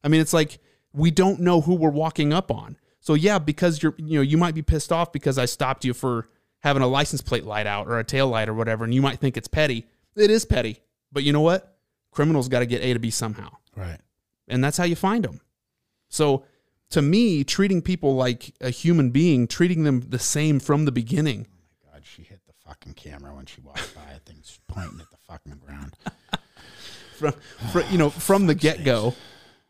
[0.04, 0.60] I mean, it's like
[0.94, 2.78] we don't know who we're walking up on.
[3.00, 5.94] So yeah, because you're, you know, you might be pissed off because I stopped you
[5.94, 6.28] for
[6.60, 9.20] having a license plate light out or a tail light or whatever, and you might
[9.20, 9.88] think it's petty.
[10.16, 11.78] It is petty, but you know what?
[12.12, 14.00] Criminals got to get A to B somehow Right.
[14.48, 15.40] and that's how you find them.
[16.10, 16.44] So,
[16.90, 21.48] to me, treating people like a human being, treating them the same from the beginning.
[21.48, 22.39] Oh my God, she hit
[22.70, 24.02] fucking camera when she walked by.
[24.16, 25.94] I think she's pointing at the fucking ground.
[27.18, 27.34] From,
[27.72, 29.14] fr you know, from the get go,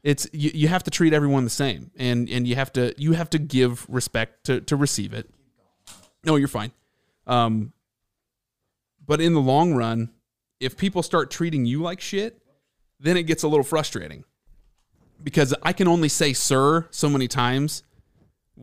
[0.03, 3.13] it's you, you have to treat everyone the same, and and you have to you
[3.13, 5.27] have to give respect to to receive it.
[6.23, 6.71] No, you're fine.
[7.25, 7.73] Um,
[9.03, 10.11] but in the long run,
[10.59, 12.39] if people start treating you like shit,
[12.99, 14.25] then it gets a little frustrating
[15.23, 17.81] because I can only say "sir" so many times,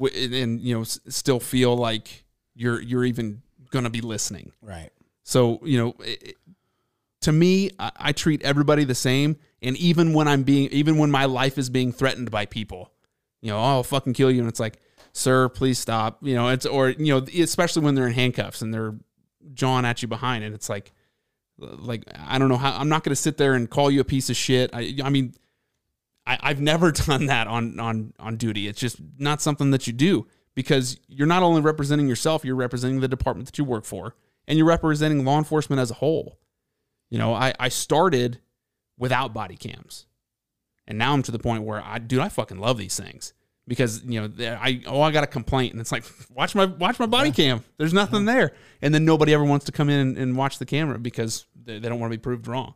[0.00, 4.52] and you know, s- still feel like you're you're even gonna be listening.
[4.62, 4.90] Right.
[5.22, 6.36] So you know, it,
[7.22, 11.10] to me, I, I treat everybody the same, and even when I'm being, even when
[11.10, 12.92] my life is being threatened by people,
[13.42, 14.78] you know, oh, I'll fucking kill you, and it's like,
[15.12, 16.18] sir, please stop.
[16.22, 18.94] You know, it's or you know, especially when they're in handcuffs and they're
[19.54, 20.92] jawing at you behind, and it's like,
[21.58, 24.04] like I don't know how I'm not going to sit there and call you a
[24.04, 24.70] piece of shit.
[24.72, 25.34] I, I mean,
[26.26, 28.68] I, I've never done that on on on duty.
[28.68, 30.26] It's just not something that you do
[30.56, 34.16] because you're not only representing yourself, you're representing the department that you work for,
[34.48, 36.40] and you're representing law enforcement as a whole.
[37.10, 38.40] You know, I I started
[38.98, 40.06] without body cams,
[40.88, 43.32] and now I'm to the point where I dude, I fucking love these things
[43.68, 46.98] because you know I oh I got a complaint and it's like watch my watch
[46.98, 47.62] my body cam.
[47.76, 50.66] There's nothing there, and then nobody ever wants to come in and, and watch the
[50.66, 52.74] camera because they, they don't want to be proved wrong.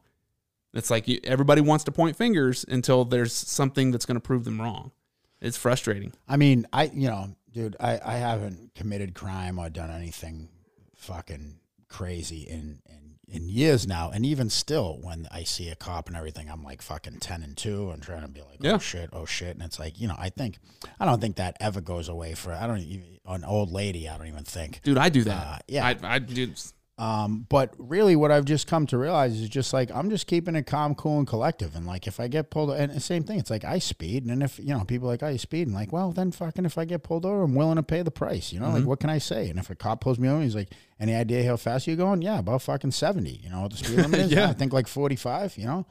[0.74, 4.44] It's like you, everybody wants to point fingers until there's something that's going to prove
[4.44, 4.92] them wrong.
[5.40, 6.12] It's frustrating.
[6.28, 10.48] I mean, I you know, dude, I I haven't committed crime or done anything
[10.96, 11.58] fucking
[11.88, 16.16] crazy in in in years now, and even still, when I see a cop and
[16.16, 18.72] everything, I'm like fucking ten and two, and trying to be like, Yeah.
[18.74, 20.58] oh shit, oh shit, and it's like, you know, I think,
[20.98, 22.52] I don't think that ever goes away for.
[22.52, 24.08] I don't even an old lady.
[24.08, 24.80] I don't even think.
[24.82, 25.46] Dude, I do that.
[25.46, 25.86] Uh, yeah.
[25.86, 26.52] I, I do.
[27.00, 30.54] Um, but really, what I've just come to realize is just like I'm just keeping
[30.54, 31.74] it calm, cool, and collective.
[31.74, 34.42] And like, if I get pulled, and the same thing, it's like I speed, and
[34.42, 36.76] if you know people are like, oh, you speed, and like, well, then fucking, if
[36.76, 38.52] I get pulled over, I'm willing to pay the price.
[38.52, 39.48] You know, like, what can I say?
[39.48, 40.68] And if a cop pulls me over, he's like,
[41.00, 42.20] any idea how fast you're going?
[42.20, 43.40] Yeah, about fucking seventy.
[43.42, 44.32] You know what the speed limit is?
[44.32, 44.50] Yeah.
[44.50, 45.56] I think like forty five.
[45.56, 45.86] You know.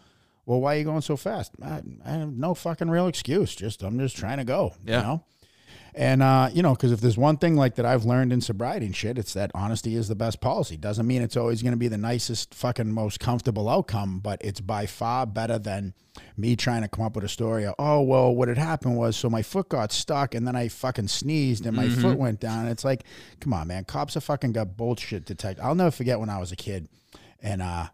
[0.45, 1.54] Well, why are you going so fast?
[1.62, 3.56] I, I have no fucking real excuse.
[3.56, 4.74] Just I'm just trying to go.
[4.86, 4.98] Yeah.
[4.98, 5.24] You know.
[5.95, 8.86] And uh, you know, because if there's one thing like that I've learned in sobriety
[8.86, 10.78] and shit, it's that honesty is the best policy.
[10.78, 14.62] Doesn't mean it's always going to be the nicest, fucking, most comfortable outcome, but it's
[14.62, 15.93] by far better than
[16.38, 17.65] me trying to come up with a story.
[17.65, 20.67] Of, oh well, what had happened was so my foot got stuck and then I
[20.67, 22.67] fucking sneezed and my foot went down.
[22.67, 23.04] It's like,
[23.39, 25.60] come on, man, cops have fucking got bullshit detect.
[25.60, 26.88] I'll never forget when I was a kid,
[27.41, 27.88] and uh,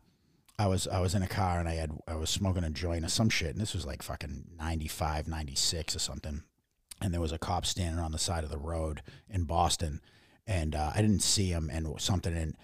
[0.59, 3.05] I was I was in a car and I had I was smoking a joint
[3.05, 6.43] or some shit, and this was like fucking 95, 96 or something
[7.01, 10.01] and there was a cop standing on the side of the road in Boston,
[10.47, 12.55] and uh, I didn't see him and something, and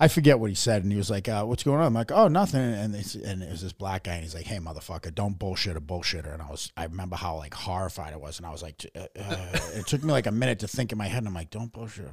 [0.00, 2.10] I forget what he said, and he was like, uh, "What's going on?" I'm like,
[2.10, 5.14] "Oh, nothing," and it's, and it was this black guy, and he's like, "Hey, motherfucker,
[5.14, 8.46] don't bullshit a bullshitter," and I was, I remember how like horrified I was, and
[8.46, 11.06] I was like, uh, uh, it took me like a minute to think in my
[11.06, 12.08] head, and I'm like, "Don't bullshit."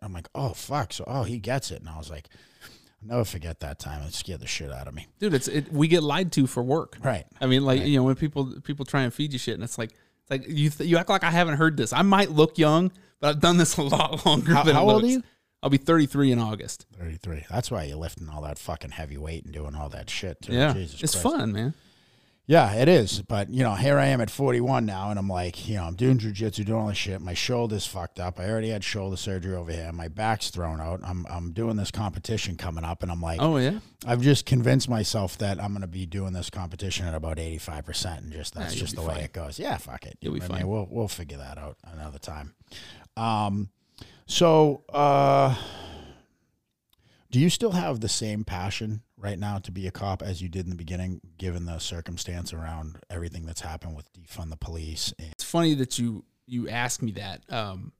[0.00, 2.28] I'm like, "Oh fuck," so oh he gets it, and I was like,
[3.02, 4.02] I'll never forget that time.
[4.06, 5.06] It scared the shit out of me.
[5.20, 7.26] dude it's it, we get lied to for work Right.
[7.40, 9.78] i mean like you know when people people try and feed you shit and it's
[9.78, 9.90] like
[10.28, 12.90] it's like you th- you act like i haven't heard this i might look young
[13.20, 15.22] but i've done this a lot longer How- than it how old are you?
[15.62, 17.44] i'll be 33 in august 33.
[17.50, 20.42] That's why you're lifting all that fucking heavy weight and doing all that shit.
[20.42, 20.52] Too.
[20.52, 21.36] yeah Jesus it's Christ.
[21.36, 21.74] fun man
[22.48, 23.20] Yeah, it is.
[23.20, 25.96] But, you know, here I am at 41 now, and I'm like, you know, I'm
[25.96, 27.20] doing jujitsu, doing all this shit.
[27.20, 28.40] My shoulder's fucked up.
[28.40, 29.92] I already had shoulder surgery over here.
[29.92, 31.00] My back's thrown out.
[31.04, 34.88] I'm, I'm doing this competition coming up, and I'm like, oh yeah I've just convinced
[34.88, 38.74] myself that I'm going to be doing this competition at about 85%, and just that's
[38.74, 39.58] just the way it goes.
[39.58, 40.16] Yeah, fuck it.
[40.22, 40.66] You'll be I fine.
[40.66, 42.54] We'll, we'll figure that out another time.
[43.14, 43.68] Um,
[44.24, 45.54] so, uh,
[47.30, 50.48] do you still have the same passion right now to be a cop as you
[50.48, 55.12] did in the beginning, given the circumstance around everything that's happened with defund the police?
[55.18, 57.42] And, it's funny that you you asked me that.
[57.52, 57.92] Um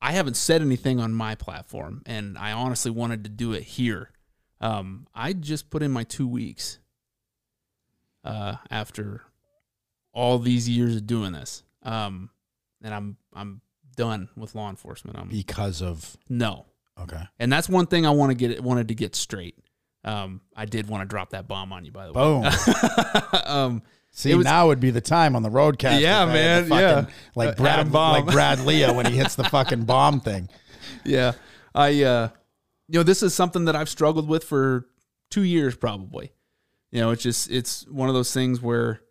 [0.00, 4.10] i haven't said anything on my platform and i honestly wanted to do it here.
[4.60, 6.78] Um i just put in my two weeks
[8.24, 9.22] uh after
[10.12, 11.62] all these years of doing this.
[11.82, 12.30] Um
[12.82, 13.60] and i'm i'm
[13.96, 15.18] done with law enforcement.
[15.18, 16.66] I'm because of no.
[17.00, 19.56] Okay, and that's one thing i want to get wanted to get straight
[20.04, 22.22] um i did want to drop that bomb on you by the way.
[22.22, 23.32] boom.
[23.46, 26.00] um See, was- now would be the time on the roadcast.
[26.00, 27.14] Yeah, if I had the man, fucking- yeah.
[27.36, 28.12] Like Brad, bomb.
[28.24, 30.48] like Brad Lea when he hits the fucking bomb thing.
[31.04, 31.32] Yeah.
[31.74, 32.28] I, uh,
[32.88, 34.88] you know, this is something that I've struggled with for
[35.30, 36.32] two years probably.
[36.90, 39.02] You know, it's just it's one of those things where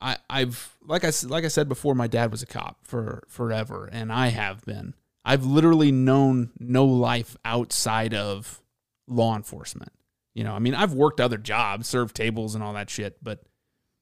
[0.00, 3.90] I I've like I like I said before, my dad was a cop for forever,
[3.92, 4.94] and I have been.
[5.24, 8.61] I've literally known no life outside of
[9.06, 9.92] law enforcement.
[10.34, 13.42] You know, I mean, I've worked other jobs, served tables and all that shit, but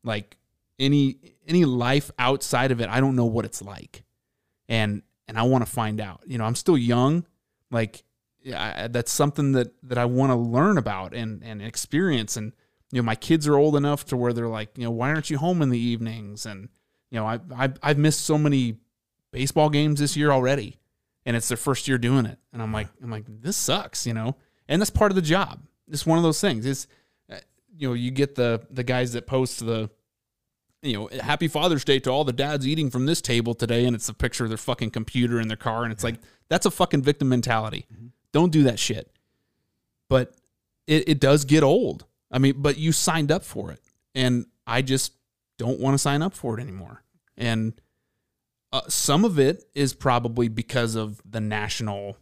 [0.04, 0.36] like
[0.78, 4.04] any any life outside of it, I don't know what it's like,
[4.68, 6.22] and and I want to find out.
[6.26, 7.26] You know, I'm still young,
[7.70, 8.04] like
[8.42, 12.36] yeah, that's something that that I want to learn about and and experience.
[12.36, 12.52] And
[12.92, 15.30] you know, my kids are old enough to where they're like, you know, why aren't
[15.30, 16.46] you home in the evenings?
[16.46, 16.68] And
[17.10, 18.76] you know, I I I've missed so many
[19.32, 20.78] baseball games this year already,
[21.26, 22.38] and it's their first year doing it.
[22.52, 24.36] And I'm like, I'm like, this sucks, you know.
[24.70, 25.60] And that's part of the job.
[25.88, 26.64] It's one of those things.
[26.64, 26.86] It's
[27.30, 27.36] uh,
[27.76, 29.90] you know, you get the the guys that post the
[30.82, 33.94] you know, happy Father's Day to all the dads eating from this table today, and
[33.94, 36.16] it's a picture of their fucking computer in their car, and it's like
[36.48, 37.86] that's a fucking victim mentality.
[37.92, 38.06] Mm-hmm.
[38.32, 39.12] Don't do that shit.
[40.08, 40.34] But
[40.86, 42.06] it, it does get old.
[42.30, 43.80] I mean, but you signed up for it,
[44.14, 45.12] and I just
[45.58, 47.02] don't want to sign up for it anymore.
[47.36, 47.74] And
[48.72, 52.16] uh, some of it is probably because of the national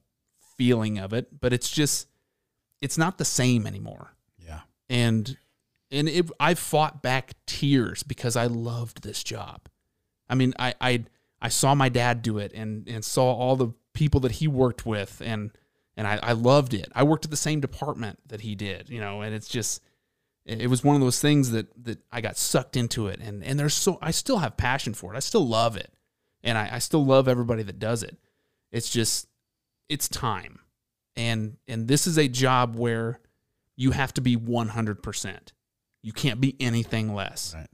[0.56, 2.08] feeling of it, but it's just
[2.80, 4.14] it's not the same anymore.
[4.38, 4.60] Yeah.
[4.88, 5.36] And
[5.90, 9.68] and it, I fought back tears because I loved this job.
[10.28, 11.04] I mean, I I
[11.40, 14.86] I saw my dad do it and and saw all the people that he worked
[14.86, 15.50] with and
[15.96, 16.90] and I, I loved it.
[16.94, 19.82] I worked at the same department that he did, you know, and it's just
[20.44, 23.58] it was one of those things that that I got sucked into it and and
[23.58, 25.16] there's so I still have passion for it.
[25.16, 25.92] I still love it.
[26.44, 28.16] And I, I still love everybody that does it.
[28.70, 29.26] It's just
[29.88, 30.60] it's time.
[31.18, 33.20] And and this is a job where
[33.76, 35.38] you have to be 100%.
[36.02, 37.66] You can't be anything less right.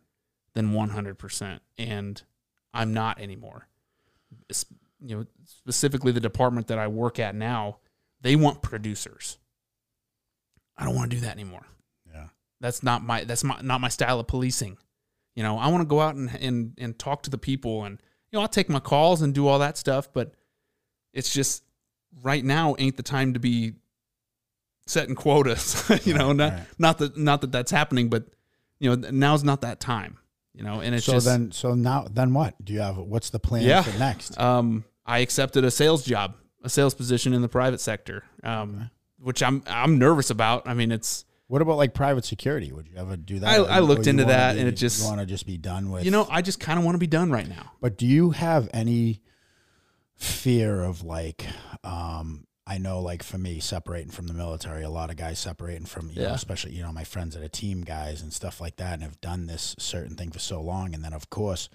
[0.54, 1.60] than 100%.
[1.78, 2.22] And
[2.72, 3.68] I'm not anymore.
[4.48, 4.64] It's,
[4.98, 7.78] you know, specifically the department that I work at now,
[8.22, 9.36] they want producers.
[10.78, 11.66] I don't want to do that anymore.
[12.10, 12.28] Yeah.
[12.60, 14.78] That's not my that's my, not my style of policing.
[15.36, 18.00] You know, I want to go out and, and and talk to the people and
[18.30, 20.34] you know, I'll take my calls and do all that stuff, but
[21.12, 21.62] it's just
[22.22, 23.74] right now ain't the time to be
[24.86, 25.84] setting quotas.
[26.04, 26.62] you know, not right.
[26.78, 28.24] not that not that that's happening, but
[28.78, 30.18] you know, now's not that time.
[30.54, 32.96] You know, and it's just so just, then so now then what do you have?
[32.96, 34.38] What's the plan yeah, for next?
[34.38, 38.90] Um, I accepted a sales job, a sales position in the private sector, um, okay.
[39.18, 40.68] which I'm I'm nervous about.
[40.68, 41.24] I mean, it's.
[41.46, 42.72] What about like private security?
[42.72, 43.48] Would you ever do that?
[43.48, 46.04] I, I looked into that, be, and it just want to just be done with.
[46.04, 47.72] You know, I just kind of want to be done right now.
[47.82, 49.20] But do you have any
[50.16, 51.46] fear of like
[51.82, 55.84] um, I know, like for me, separating from the military, a lot of guys separating
[55.84, 56.28] from, you yeah.
[56.28, 59.02] know, especially you know my friends that are team guys and stuff like that, and
[59.02, 61.68] have done this certain thing for so long, and then of course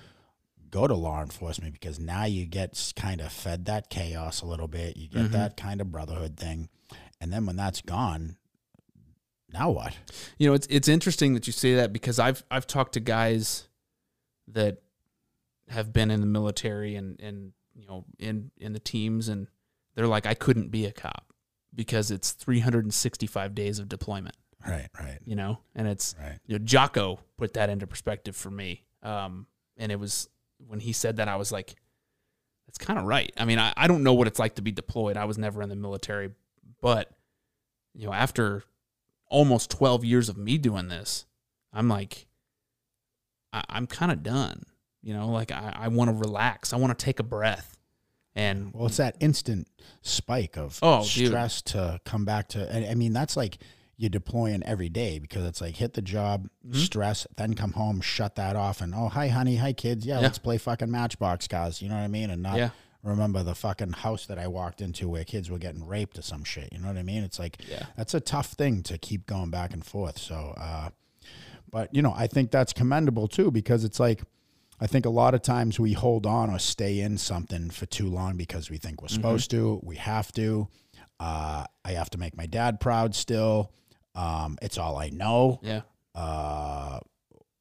[0.71, 4.67] go to law enforcement because now you get kind of fed that chaos a little
[4.67, 5.33] bit, you get mm-hmm.
[5.33, 6.69] that kind of brotherhood thing,
[7.21, 8.37] and then when that's gone,
[9.53, 9.95] now what?
[10.39, 13.67] You know, it's it's interesting that you say that because I've I've talked to guys
[14.47, 14.81] that
[15.69, 19.47] have been in the military and and you know in in the teams and
[19.95, 21.33] they're like, I couldn't be a cop
[21.73, 24.35] because it's 365 days of deployment.
[24.65, 25.19] Right, right.
[25.25, 26.39] You know, and it's right.
[26.45, 28.85] you know, Jocko put that into perspective for me.
[29.03, 30.29] Um, and it was
[30.67, 31.75] when he said that I was like,
[32.67, 33.31] that's kind of right.
[33.37, 35.17] I mean, I, I don't know what it's like to be deployed.
[35.17, 36.31] I was never in the military,
[36.81, 37.11] but
[37.93, 38.63] you know, after
[39.27, 41.25] almost 12 years of me doing this,
[41.73, 42.27] I'm like,
[43.51, 44.63] I, am kind of done.
[45.01, 46.73] You know, like I, I want to relax.
[46.73, 47.77] I want to take a breath.
[48.35, 49.67] And well, it's that instant
[50.01, 51.73] spike of oh, stress dude.
[51.73, 52.71] to come back to.
[52.71, 53.57] And I mean, that's like
[53.97, 56.77] you're deploying every day because it's like hit the job, mm-hmm.
[56.77, 60.05] stress, then come home, shut that off, and oh, hi, honey, hi, kids.
[60.05, 61.81] Yeah, yeah, let's play fucking Matchbox, guys.
[61.81, 62.29] You know what I mean?
[62.29, 62.69] And not yeah.
[63.03, 66.45] remember the fucking house that I walked into where kids were getting raped or some
[66.45, 66.69] shit.
[66.71, 67.23] You know what I mean?
[67.23, 67.87] It's like, yeah.
[67.97, 70.17] that's a tough thing to keep going back and forth.
[70.17, 70.91] So, uh,
[71.69, 74.21] but, you know, I think that's commendable too because it's like,
[74.81, 78.07] I think a lot of times we hold on or stay in something for too
[78.07, 79.15] long because we think we're mm-hmm.
[79.15, 80.67] supposed to, we have to.
[81.19, 83.73] Uh, I have to make my dad proud still.
[84.15, 85.59] Um, it's all I know.
[85.61, 85.81] Yeah.
[86.15, 86.99] Uh,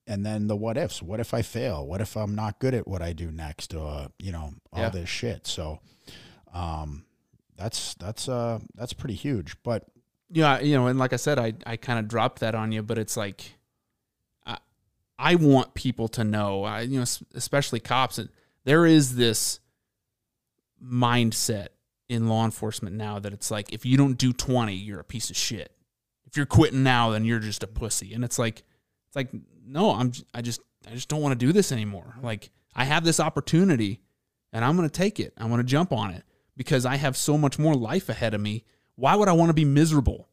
[0.07, 1.03] and then the what ifs.
[1.03, 1.87] What if I fail?
[1.87, 3.75] What if I'm not good at what I do next?
[3.75, 4.89] Or you know all yeah.
[4.89, 5.47] this shit.
[5.47, 5.81] So,
[6.55, 7.05] um,
[7.57, 9.57] that's that's uh that's pretty huge.
[9.63, 9.85] But
[10.31, 12.83] yeah, you know, and like I said, I I kind of dropped that on you,
[12.83, 13.58] but it's like
[15.19, 18.21] I want people to know, I, you know, especially cops,
[18.65, 19.61] there is this
[20.83, 21.69] mindset
[22.09, 25.31] in law enforcement now that it's like if you don't do 20, you're a piece
[25.31, 25.73] of shit.
[26.27, 28.15] If you're quitting now, then you're just a pussy.
[28.15, 28.63] And it's like
[29.09, 29.29] it's like
[29.67, 32.17] no, I'm I just I just don't want to do this anymore.
[32.23, 34.01] Like I have this opportunity
[34.53, 35.33] and I'm going to take it.
[35.37, 36.25] I want to jump on it
[36.57, 38.65] because I have so much more life ahead of me.
[38.95, 40.29] Why would I want to be miserable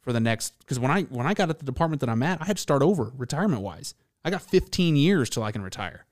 [0.00, 0.58] for the next?
[0.60, 2.62] Because when I when I got at the department that I'm at, I had to
[2.62, 3.94] start over retirement wise.
[4.24, 6.04] I got 15 years till I can retire.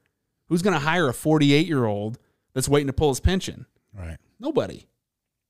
[0.49, 2.19] Who's going to hire a 48 year old
[2.55, 3.67] that's waiting to pull his pension?
[3.93, 4.17] Right.
[4.39, 4.87] Nobody.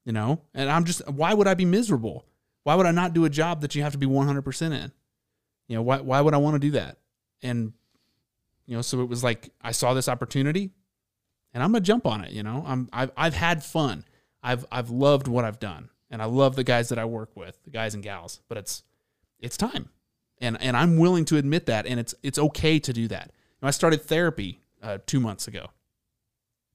[0.04, 2.26] You know, and I'm just why would I be miserable?
[2.62, 4.92] Why would I not do a job that you have to be 100% in?
[5.66, 6.98] You know, why why would I want to do that?
[7.42, 7.72] And
[8.66, 10.70] you know, so it was like I saw this opportunity
[11.52, 12.64] and I'm going to jump on it, you know.
[12.64, 14.04] I'm I've I've had fun.
[14.44, 17.58] I've I've loved what I've done and I love the guys that I work with,
[17.64, 18.84] the guys and gals, but it's
[19.40, 19.88] it's time.
[20.40, 23.32] And and I'm willing to admit that and it's it's okay to do that.
[23.62, 25.70] I started therapy uh, 2 months ago.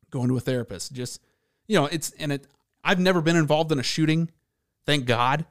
[0.09, 1.21] Going to a therapist just
[1.67, 2.47] you know, it's and it
[2.83, 4.29] I've never been involved in a shooting,
[4.85, 5.45] thank God.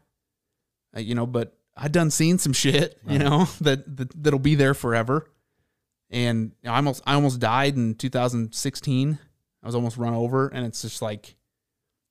[0.95, 4.55] Uh, you know, but I done seen some shit, you know, that, that that'll be
[4.55, 5.31] there forever.
[6.11, 9.19] And I almost I almost died in 2016.
[9.63, 11.37] I was almost run over, and it's just like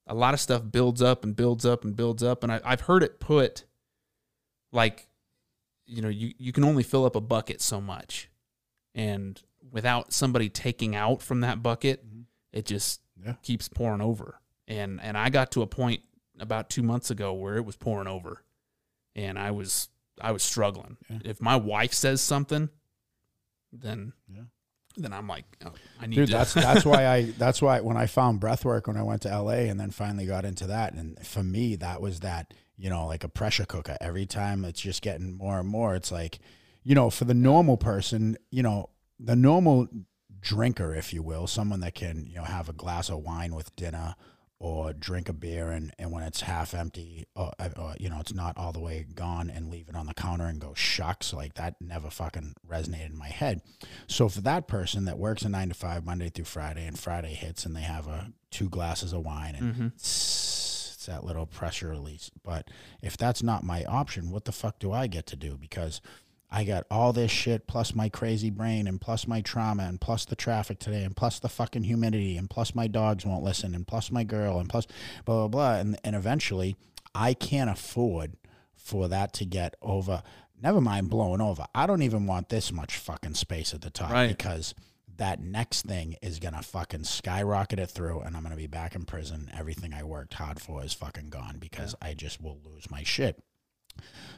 [0.08, 2.44] a lot of stuff builds up and builds up and builds up.
[2.44, 3.66] And I, I've heard it put
[4.72, 5.08] like,
[5.90, 8.30] you know, you, you can only fill up a bucket so much.
[8.96, 12.22] And without somebody taking out from that bucket, mm-hmm.
[12.54, 13.34] it just Yeah.
[13.44, 14.40] keeps pouring over.
[14.68, 16.02] And and I got to a point
[16.40, 18.44] about two months ago where it was pouring over.
[19.16, 19.90] And I was
[20.22, 20.98] I was struggling.
[21.10, 21.20] Yeah.
[21.26, 22.70] If my wife says something,
[23.72, 24.44] then Yeah.
[24.98, 26.34] then I'm like, oh, I need Dude, to.
[26.34, 29.68] that's that's why I that's why when I found breathwork when I went to LA
[29.70, 33.24] and then finally got into that and for me that was that you know like
[33.24, 36.40] a pressure cooker every time it's just getting more and more it's like
[36.84, 39.88] you know for the normal person you know the normal
[40.40, 43.76] drinker if you will someone that can you know have a glass of wine with
[43.76, 44.16] dinner
[44.62, 48.34] or drink a beer and, and when it's half empty or, or you know it's
[48.34, 51.54] not all the way gone and leave it on the counter and go shucks like
[51.56, 53.62] that never fucking resonated in my head
[54.08, 57.34] so for that person that works a nine to five Monday through Friday and Friday
[57.34, 60.00] hits and they have a two glasses of wine and Mhm.
[61.10, 62.32] That little pressure release.
[62.44, 62.70] But
[63.02, 65.58] if that's not my option, what the fuck do I get to do?
[65.58, 66.00] Because
[66.50, 70.26] I got all this shit plus my crazy brain and plus my trauma and plus
[70.26, 73.86] the traffic today and plus the fucking humidity and plus my dogs won't listen and
[73.86, 74.88] plus my girl and plus
[75.26, 76.76] blah blah blah and and eventually
[77.14, 78.34] I can't afford
[78.76, 80.24] for that to get over
[80.60, 81.66] never mind blowing over.
[81.76, 84.28] I don't even want this much fucking space at the top Right.
[84.30, 84.74] because
[85.20, 89.06] that next thing is gonna fucking skyrocket it through and I'm gonna be back in
[89.06, 89.50] prison.
[89.58, 93.42] Everything I worked hard for is fucking gone because I just will lose my shit.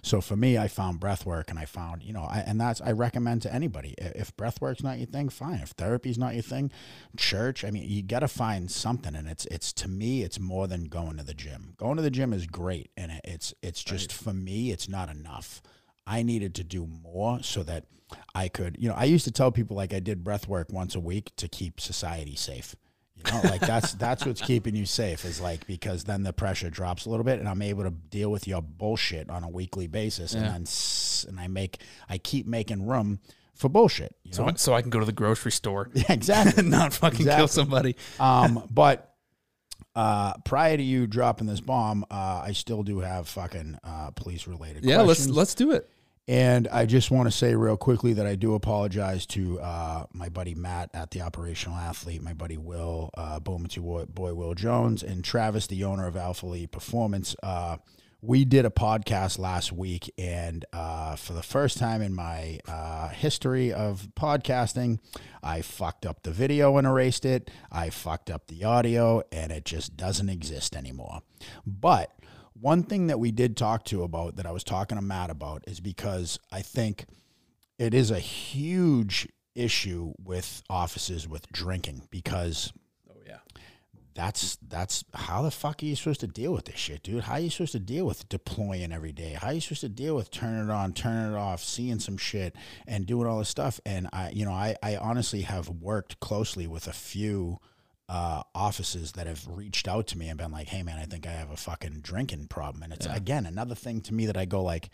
[0.01, 2.81] So for me, I found breath work and I found, you know, I, and that's,
[2.81, 3.93] I recommend to anybody.
[3.97, 5.59] If breath work's not your thing, fine.
[5.59, 6.71] If therapy's not your thing,
[7.15, 9.15] church, I mean, you got to find something.
[9.15, 11.75] And it's, it's, to me, it's more than going to the gym.
[11.77, 12.89] Going to the gym is great.
[12.97, 15.61] And it's, it's just, for me, it's not enough.
[16.07, 17.85] I needed to do more so that
[18.33, 20.95] I could, you know, I used to tell people like I did breath work once
[20.95, 22.75] a week to keep society safe.
[23.15, 26.69] You know, like that's that's what's keeping you safe is like because then the pressure
[26.69, 29.87] drops a little bit and I'm able to deal with your bullshit on a weekly
[29.87, 30.65] basis and then
[31.27, 33.19] and I make I keep making room
[33.53, 34.15] for bullshit.
[34.23, 36.61] You so, know, so I can go to the grocery store yeah, exactly.
[36.61, 37.39] and not fucking Exactly.
[37.39, 37.95] kill somebody.
[38.19, 39.13] Um, but
[39.95, 44.47] uh, prior to you dropping this bomb, uh, I still do have fucking uh, police
[44.47, 44.85] related.
[44.85, 45.89] Yeah, let's let's do it.
[46.27, 50.29] And I just want to say real quickly that I do apologize to uh, my
[50.29, 53.69] buddy Matt at the Operational Athlete, my buddy Will, uh, Bowman
[54.09, 57.35] boy, Will Jones, and Travis, the owner of Alpha Elite Performance.
[57.41, 57.77] Uh,
[58.23, 63.09] we did a podcast last week, and uh, for the first time in my uh,
[63.09, 64.99] history of podcasting,
[65.41, 67.49] I fucked up the video and erased it.
[67.71, 71.21] I fucked up the audio, and it just doesn't exist anymore.
[71.65, 72.11] But
[72.61, 75.63] one thing that we did talk to about that I was talking to Matt about
[75.67, 77.05] is because I think
[77.79, 82.71] it is a huge issue with offices with drinking because
[83.09, 83.39] Oh yeah.
[84.13, 87.23] that's that's how the fuck are you supposed to deal with this shit, dude?
[87.23, 89.33] How are you supposed to deal with deploying every day?
[89.33, 92.17] How are you supposed to deal with turning it on, turning it off, seeing some
[92.17, 92.55] shit,
[92.87, 93.79] and doing all this stuff?
[93.85, 97.59] And I, you know, I, I honestly have worked closely with a few
[98.11, 101.25] uh, offices that have reached out to me and been like, "Hey, man, I think
[101.25, 103.15] I have a fucking drinking problem." And it's Yeah.
[103.15, 104.89] again another thing to me that I go like.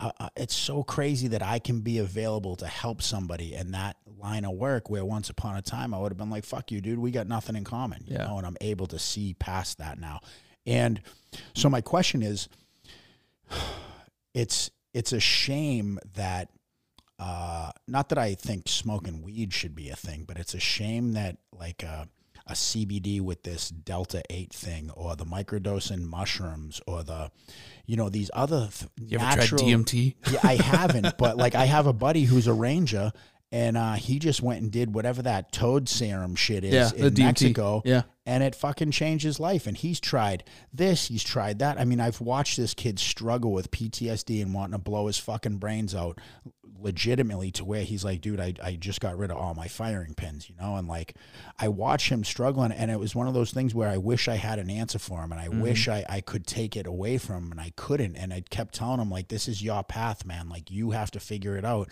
[0.00, 3.96] Uh, uh, it's so crazy that I can be available to help somebody in that
[4.18, 6.80] line of work where once upon a time I would have been like, fuck you,
[6.80, 8.02] dude, we got nothing in common.
[8.08, 8.26] You Yeah.
[8.26, 10.20] know, and I'm able to see past that now.
[10.66, 11.00] And
[11.54, 12.48] so my question is
[14.34, 16.50] it's it's a shame that
[17.18, 21.12] uh not that I think smoking weed should be a thing, but it's a shame
[21.12, 21.84] that like
[22.46, 27.30] a CBD with this delta 8 thing or the microdosing mushrooms or the
[27.86, 30.14] you know these other th- You ever natural tried DMT?
[30.30, 33.12] yeah, I haven't, but like I have a buddy who's a ranger,
[33.52, 37.14] and uh, he just went and did whatever that toad serum shit is Yeah, in.
[37.18, 37.82] Mexico.
[37.84, 38.02] Yeah.
[38.26, 39.66] and it fucking changed his life.
[39.66, 40.42] And he's tried
[40.72, 41.78] this, he's tried that.
[41.78, 45.58] I mean, I've watched this kid struggle with PTSD and wanting to blow his fucking
[45.58, 46.18] brains out
[46.80, 50.14] legitimately to where he's like, dude, I, I just got rid of all my firing
[50.14, 50.76] pins, you know?
[50.76, 51.14] And like,
[51.58, 54.34] I watch him struggling, and it was one of those things where I wish I
[54.34, 57.44] had an answer for him, and I wish I, I could take it away from
[57.44, 58.16] him, and I couldn't.
[58.16, 60.48] And I kept telling him, like, this is your path, man.
[60.48, 61.88] Like, you have to figure it out.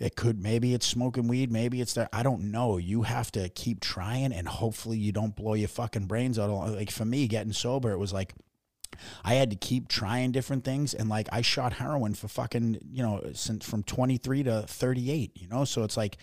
[0.00, 2.08] It could maybe it's smoking weed, maybe it's there.
[2.12, 2.78] I don't know.
[2.78, 6.50] You have to keep trying, and hopefully you don't blow your fucking brains out.
[6.50, 8.34] Like for me, getting sober, it was like
[9.24, 13.02] I had to keep trying different things, and like I shot heroin for fucking you
[13.02, 15.32] know since from twenty three to thirty eight.
[15.34, 16.16] You know, so it's like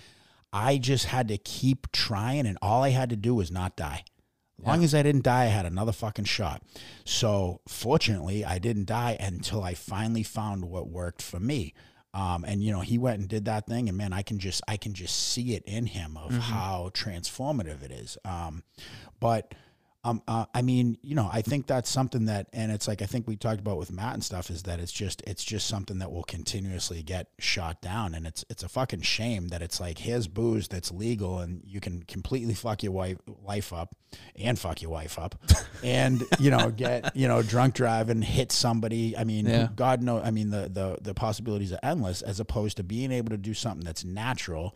[0.51, 4.03] I just had to keep trying, and all I had to do was not die.
[4.59, 6.63] As long as I didn't die, I had another fucking shot.
[7.05, 11.75] So fortunately, I didn't die until I finally found what worked for me.
[12.17, 14.63] Um, and you know, he went and did that thing, and man, I can just
[14.67, 18.17] I can just see it in him of how transformative it is.
[18.25, 18.63] Um,
[19.19, 19.53] but
[20.07, 23.05] um, uh, I mean, you know, I think that's something that, and it's like I
[23.05, 25.99] think we talked about with Matt and stuff, is that it's just it's just something
[25.99, 29.97] that will continuously get shot down, and it's it's a fucking shame that it's like
[29.97, 33.95] his booze that's legal, and you can completely fuck your wife life up,
[34.37, 35.35] and fuck your wife up,
[35.83, 39.17] and you know get you know drunk drive and hit somebody.
[39.17, 39.67] I mean, Yeah.
[39.75, 40.21] God knows.
[40.23, 43.53] I mean, the the the possibilities are endless, as opposed to being able to do
[43.53, 44.73] something that's natural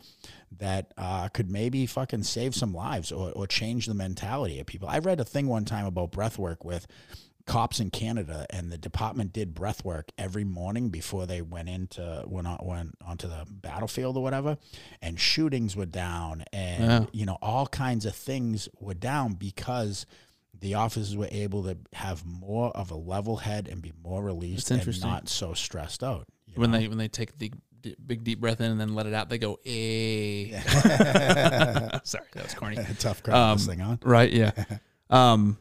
[0.58, 4.88] that uh, could maybe fucking save some lives or, or change the mentality of people.
[4.88, 6.86] I read a thing one time about breath work with
[7.44, 12.22] cops in Canada, and the department did breath work every morning before they went into
[12.26, 14.58] went on went onto the battlefield or whatever,
[15.00, 17.06] and shootings were down, and Yeah.
[17.12, 20.06] you know all kinds of things were down because.
[20.54, 24.70] The officers were able to have more of a level head and be more released
[24.70, 26.28] and not so stressed out.
[26.54, 26.78] when know?
[26.78, 27.50] they when they take the
[27.82, 30.58] d- big deep breath in and then let it out, they go, "Eh."
[32.04, 32.76] Sorry, that was corny.
[32.98, 33.98] tough crowd this Um, thing on.
[34.02, 34.32] Right?
[34.32, 34.52] Yeah.
[35.10, 35.58] um,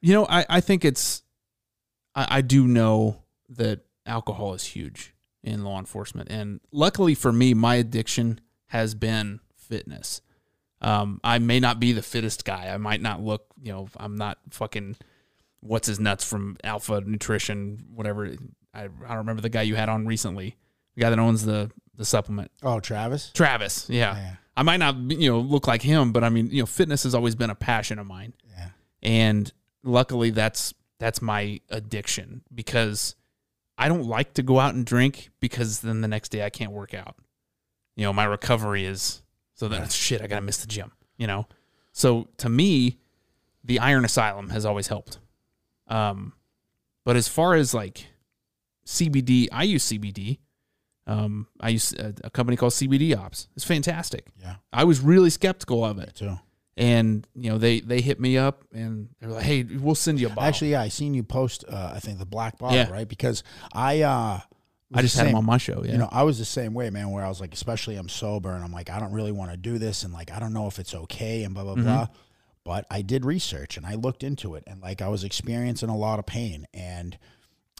[0.00, 1.22] you know, I I think it's,
[2.14, 7.54] I, I do know that alcohol is huge in law enforcement, and luckily for me,
[7.54, 10.20] my addiction has been fitness.
[10.80, 12.68] Um, I may not be the fittest guy.
[12.68, 14.96] I might not look, you know, I'm not fucking
[15.60, 18.34] what's his nuts from Alpha Nutrition, whatever.
[18.74, 20.56] I, I don't remember the guy you had on recently,
[20.94, 22.50] the guy that owns the the supplement.
[22.62, 23.30] Oh, Travis.
[23.34, 24.16] Travis, yeah.
[24.16, 24.34] Yeah.
[24.56, 27.04] I might not, be- you know, look like him, but I mean, you know, fitness
[27.04, 28.68] has always been a passion of mine, Yeah.
[29.02, 33.14] and luckily, that's that's my addiction because
[33.76, 36.72] I don't like to go out and drink because then the next day I can't
[36.72, 37.16] work out.
[37.96, 39.22] You know, my recovery is
[39.54, 39.88] so then Yeah.
[39.88, 40.20] shit.
[40.22, 40.92] I gotta miss the gym.
[41.16, 41.46] You know,
[41.92, 42.98] so to me,
[43.64, 45.18] the Iron Asylum has always helped.
[45.88, 46.32] Um,
[47.04, 48.06] but as far as like
[48.86, 50.38] CBD, I use CBD.
[51.06, 53.48] Um, I use a, a company called CBD Ops.
[53.56, 54.26] It's fantastic.
[54.40, 54.56] Yeah.
[54.72, 56.38] I was really skeptical of Me it, too.
[56.76, 60.26] and you know they they hit me up and they're like, "Hey, we'll send you
[60.26, 61.64] a bottle." Actually, yeah, I seen you post.
[61.68, 62.90] Uh, I think the black bottle, Yeah.
[62.90, 63.08] right?
[63.08, 63.42] Because
[63.72, 64.40] I, uh,
[64.94, 65.82] I just had him same- on my show.
[65.84, 67.10] Yeah, You know, I was the same way, man.
[67.10, 69.56] Where I was like, especially I'm sober, and I'm like, I don't really want to
[69.58, 71.82] do this, and like, I don't know if it's okay, and blah blah Mhm.
[71.84, 72.06] blah.
[72.64, 75.96] But I did research and I looked into it, and like, I was experiencing a
[75.96, 77.18] lot of pain, and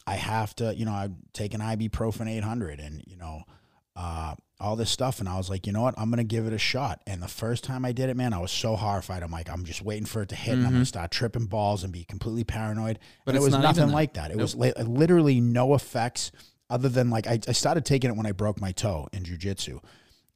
[0.06, 3.42] I have to, you know, I take an ibuprofen 800, and you know,
[3.96, 6.52] uh, all this stuff, and I was like, you know what, I'm gonna give it
[6.52, 7.02] a shot.
[7.06, 9.22] And the first time I did it, man, I was so horrified.
[9.22, 11.84] I'm like, I'm just waiting for it to hit, and I'm gonna start tripping balls
[11.84, 12.98] and be completely paranoid.
[12.98, 13.22] Mm-hmm.
[13.24, 13.94] But and it was not nothing that.
[13.94, 14.30] like that.
[14.30, 16.32] It was li- literally no effects
[16.70, 19.80] other than like I, I started taking it when I broke my toe in jujitsu,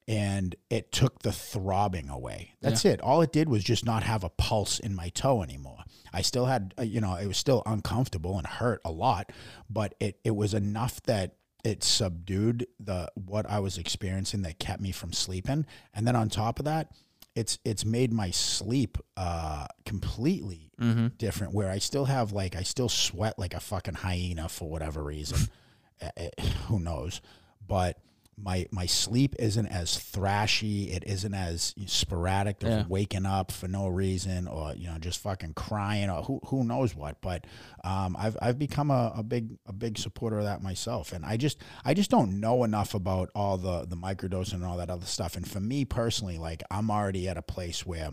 [0.06, 2.54] and it took the throbbing away.
[2.60, 3.00] That's it.
[3.00, 5.84] All it did was just not have a pulse in my toe anymore.
[6.18, 9.30] I still had, uh, you know, it was still uncomfortable and hurt a lot,
[9.70, 14.82] but it it was enough that it subdued the what I was experiencing that kept
[14.82, 15.64] me from sleeping.
[15.94, 16.90] And then on top of that,
[17.36, 21.06] it's it's made my sleep uh completely mm-hmm.
[21.18, 25.02] different where I still have like I still sweat like a fucking hyena for whatever
[25.04, 25.48] reason.
[26.00, 27.20] Eh, eh, who knows?
[27.66, 27.98] But
[28.40, 30.94] my my sleep isn't as thrashy.
[30.94, 32.84] It isn't as sporadic of Yeah.
[32.88, 36.94] waking up for no reason or you know just fucking crying or who who knows
[36.94, 37.20] what.
[37.20, 37.46] But
[37.84, 41.36] um, I've I've become a, a big a big supporter of that myself, and I
[41.36, 45.06] just I just don't know enough about all the the microdosing and all that other
[45.06, 45.36] stuff.
[45.36, 48.10] And for me personally, like I'm already at a place where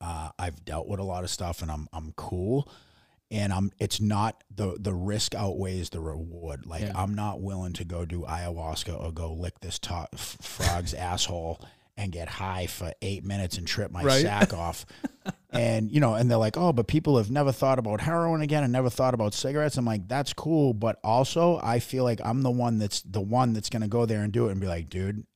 [0.00, 2.68] uh, I've dealt with a lot of stuff and I'm I'm cool.
[3.32, 6.66] And I'm it's not the the risk outweighs the reward.
[6.66, 6.92] Like Yeah.
[6.94, 11.60] I'm not willing to go do ayahuasca or go lick this to- f- frog's asshole
[11.96, 14.22] and get high for eight minutes and trip my Right.
[14.22, 14.84] sack off.
[15.54, 18.64] And you know, and they're like, oh, but people have never thought about heroin again
[18.64, 19.76] and never thought about cigarettes.
[19.76, 23.52] I'm like, that's cool, but also I feel like I'm the one that's the one
[23.52, 25.26] that's gonna go there and do it and be like, dude,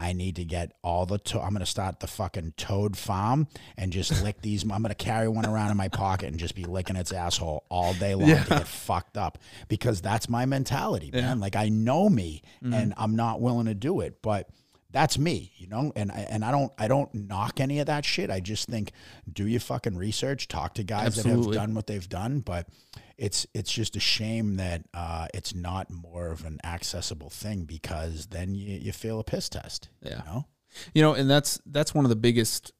[0.00, 1.18] I need to get all the.
[1.18, 4.62] To- I'm gonna start the fucking toad farm and just lick these.
[4.62, 7.94] I'm gonna carry one around in my pocket and just be licking its asshole all
[7.94, 8.44] day long Yeah.
[8.44, 9.38] to get fucked up
[9.68, 11.22] because that's my mentality, man.
[11.22, 11.34] Yeah.
[11.34, 12.74] Like I know me Mhm.
[12.74, 14.48] and I'm not willing to do it, but
[14.90, 15.92] that's me, you know.
[15.96, 18.30] And I, and I don't I don't knock any of that shit.
[18.30, 18.92] I just think
[19.30, 22.68] do your fucking research, talk to guys that have done what they've done, but
[23.18, 28.26] it's it's just a shame that uh, it's not more of an accessible thing because
[28.26, 29.88] then you, you fail a piss test.
[30.02, 30.18] Yeah.
[30.18, 30.46] You know?
[30.94, 32.72] You know, and that's that's one of the biggest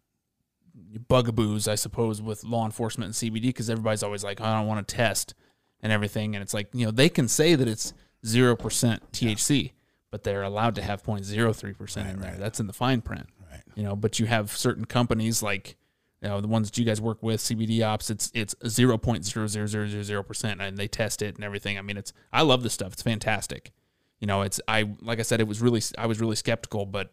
[1.08, 4.86] bugaboos, I suppose, with law enforcement and CBD because everybody's always like, I don't want
[4.86, 5.34] to test
[5.80, 7.92] and everything, and it's like you know they can say that it's
[8.24, 9.72] zero percent THC,
[10.10, 12.30] but they're allowed to have 0.03 percent in there.
[12.32, 12.38] right.
[12.38, 13.26] That's in the fine print.
[13.50, 13.62] Right.
[13.74, 15.76] You know, but you have certain companies like
[16.22, 18.10] you know the ones that you guys work with, CBD Ops.
[18.10, 21.44] It's it's zero point zero zero zero zero zero percent, and they test it and
[21.44, 21.78] everything.
[21.78, 22.92] I mean, it's I love this stuff.
[22.92, 23.72] It's fantastic.
[24.20, 27.12] You know, it's I like I said, it was really I was really skeptical, but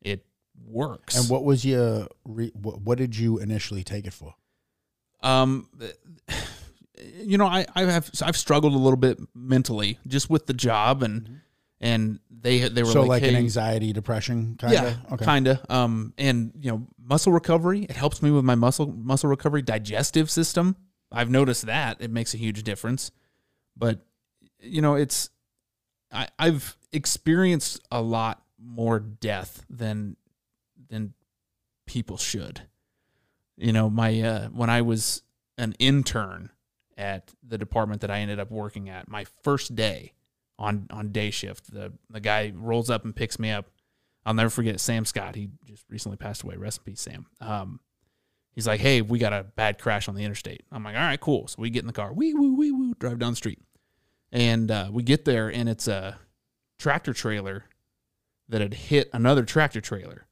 [0.00, 0.24] it
[0.66, 1.16] works.
[1.18, 4.34] And what was your re, what, what did you initially take it for?
[5.22, 5.68] Um,
[7.20, 11.02] you know, I I have I've struggled a little bit mentally just with the job
[11.02, 11.42] and
[11.82, 12.90] and they they were.
[12.90, 15.12] So like, like, an anxiety, depression kind yeah, of.
[15.14, 15.24] Okay.
[15.24, 15.60] kind of.
[15.68, 17.82] Um, and you know, muscle recovery.
[17.82, 20.76] It helps me with my muscle muscle recovery, digestive system.
[21.10, 23.10] I've noticed that it makes a huge difference.
[23.76, 24.00] But
[24.60, 25.28] you know, it's
[26.10, 30.16] I, I've experienced a lot more death than
[30.88, 31.14] than
[31.86, 32.62] people should.
[33.56, 35.22] You know, my uh, when I was
[35.58, 36.50] an intern
[36.96, 40.12] at the department that I ended up working at, my first day
[40.58, 43.70] on on day shift, the the guy rolls up and picks me up.
[44.24, 45.34] I'll never forget Sam Scott.
[45.34, 46.56] He just recently passed away.
[46.56, 47.26] Rest in peace, Sam.
[47.40, 47.80] Um,
[48.52, 51.20] he's like, "Hey, we got a bad crash on the interstate." I'm like, "All right,
[51.20, 53.60] cool." So we get in the car, wee woo wee woo, drive down the street,
[54.30, 56.18] and uh, we get there, and it's a
[56.78, 57.64] tractor trailer
[58.48, 60.26] that had hit another tractor trailer,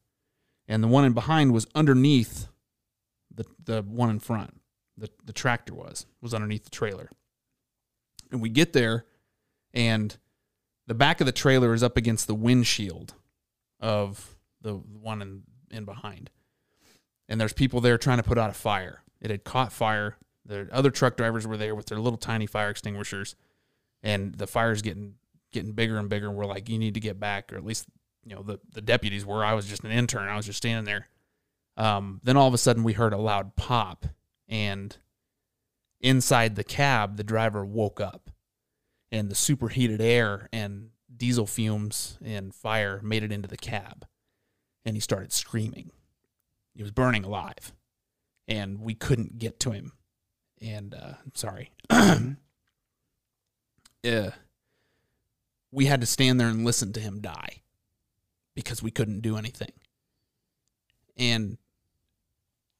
[0.68, 2.48] and the one in behind was underneath
[3.34, 4.60] the the one in front.
[4.96, 7.10] The the tractor was was underneath the trailer,
[8.30, 9.06] and we get there,
[9.72, 10.16] and
[10.86, 13.14] the back of the trailer is up against the windshield
[13.78, 16.30] of the one in in behind,
[17.28, 19.02] and there's people there trying to put out a fire.
[19.20, 20.16] It had caught fire.
[20.44, 23.36] The other truck drivers were there with their little tiny fire extinguishers,
[24.02, 25.14] and the fire's getting
[25.52, 26.28] getting bigger and bigger.
[26.28, 27.86] And we're like, you need to get back, or at least
[28.24, 29.44] you know the the deputies were.
[29.44, 30.28] I was just an intern.
[30.28, 31.08] I was just standing there.
[31.76, 34.06] Um, then all of a sudden, we heard a loud pop,
[34.48, 34.96] and
[36.00, 38.30] inside the cab, the driver woke up,
[39.12, 44.06] and the superheated air and diesel fumes and fire made it into the cab,
[44.84, 45.90] and he started screaming.
[46.74, 47.72] He was burning alive,
[48.48, 49.92] and we couldn't get to him.
[50.62, 51.72] And uh, sorry,
[54.02, 54.30] yeah,
[55.72, 57.62] we had to stand there and listen to him die
[58.54, 59.72] because we couldn't do anything.
[61.16, 61.58] And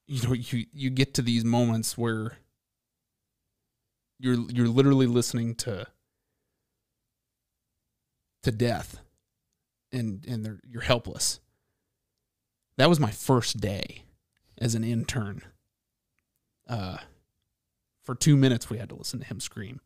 [0.07, 2.39] you know, you you get to these moments where
[4.19, 5.87] you're you're literally listening to
[8.43, 9.01] to death
[9.93, 11.41] and and they're, you're helpless.
[12.77, 14.05] That was my first day
[14.59, 15.43] as an intern.
[16.69, 16.99] Uh
[18.03, 19.81] for 2 minutes we had to listen to him scream.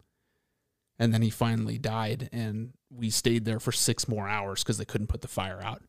[0.98, 4.84] And then he finally died and we stayed there for 6 more hours cuz they
[4.84, 5.82] couldn't put the fire out.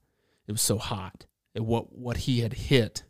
[0.47, 1.25] It was so hot.
[1.53, 3.03] It, what what he had hit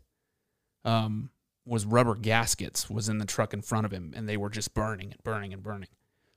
[0.84, 1.30] um
[1.64, 4.74] was rubber gaskets was in the truck in front of him and they were just
[4.74, 5.88] burning and burning and burning.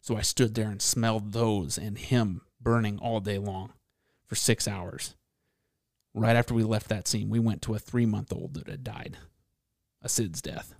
[0.01, 3.73] So I stood there and smelled those and him burning all day long
[4.25, 5.15] for 6 hours.
[6.13, 9.17] Right after we left that scene, we went to a 3-month-old that had died.
[10.01, 10.73] A SIDS death.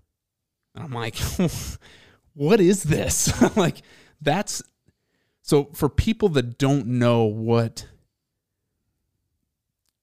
[0.75, 1.15] And I'm like,
[2.33, 3.33] what is this?
[3.57, 3.81] like
[4.21, 4.61] that's
[5.41, 7.87] so for people that don't know what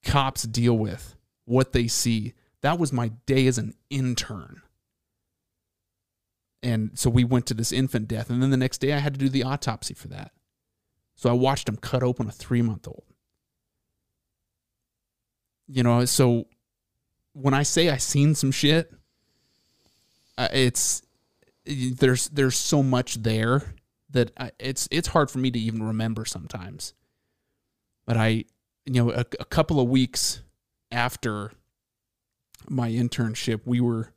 [0.04, 4.62] cops deal with, what they see, that was my day as an intern.
[6.62, 8.28] And so we went to this infant death.
[8.28, 10.32] And then the next day I had to do the autopsy for that.
[11.16, 13.04] So I watched him cut open a three month old.
[15.66, 16.46] You know, so
[17.32, 18.92] when I say I seen some shit,
[20.38, 21.02] uh, it's
[21.64, 23.74] there's there's so much there
[24.10, 26.94] that I, it's it's hard for me to even remember sometimes.
[28.06, 28.44] But I,
[28.84, 30.42] you know, a, a couple of weeks
[30.92, 31.50] after
[32.68, 34.12] my internship, we were,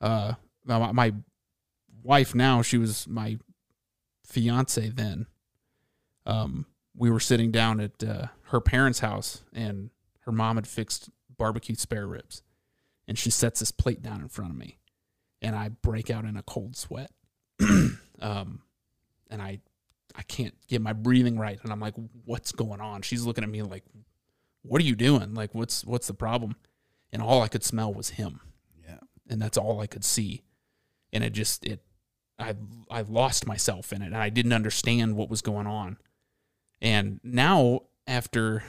[0.00, 0.34] uh,
[0.64, 1.14] my, my
[2.02, 3.38] wife now, she was my
[4.24, 5.26] fiance then.
[6.26, 6.66] Um,
[6.96, 9.90] we were sitting down at uh, her parents' house, and
[10.20, 12.42] her mom had fixed barbecue spare ribs,
[13.08, 14.78] and she sets this plate down in front of me,
[15.40, 17.10] and I break out in a cold sweat,
[18.20, 18.62] um,
[19.30, 19.60] and I,
[20.14, 21.94] I can't get my breathing right, and I'm like,
[22.24, 23.84] "What's going on?" She's looking at me like,
[24.62, 25.32] what are you doing?
[25.32, 26.56] Like, what's what's the problem?
[27.12, 28.40] And all I could smell was him,
[28.86, 28.98] Yeah.
[29.28, 30.42] and that's all I could see.
[31.12, 31.82] And it just it,
[32.38, 32.54] I
[32.90, 35.96] I lost myself in it, and I didn't understand what was going on.
[36.80, 38.62] And now after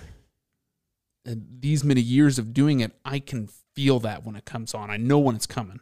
[1.28, 4.90] uh, these many years of doing it, I can feel that when it comes on.
[4.90, 5.80] I know when it's coming,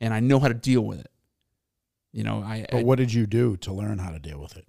[0.00, 1.10] and I know how to deal with it.
[2.12, 4.56] You know, I, I But what did you do to learn how to deal with
[4.56, 4.66] it?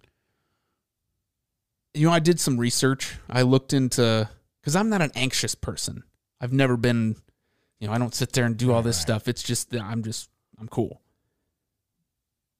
[1.94, 3.16] you know, I did some research.
[3.28, 4.30] I looked into
[4.62, 6.04] because I'm not an anxious person.
[6.40, 7.16] I've never been,
[7.80, 9.02] you know, I don't sit there and do all this Right.
[9.02, 9.28] stuff.
[9.28, 11.02] It's just that I'm just I'm cool.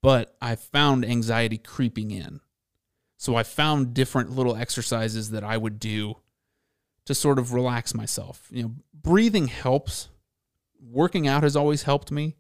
[0.02, 2.40] But I found anxiety creeping in.
[3.18, 6.18] So I found different little exercises that I would do
[7.06, 8.48] to sort of relax myself.
[8.52, 10.10] You know, breathing helps.
[10.80, 12.36] Working out has always helped me,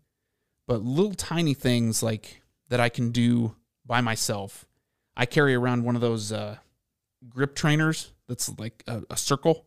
[0.68, 3.56] but little tiny things like that I can do
[3.86, 4.68] by myself.
[5.16, 6.58] I carry around one of those uh,
[7.28, 9.66] grip trainers that's like a, a circle.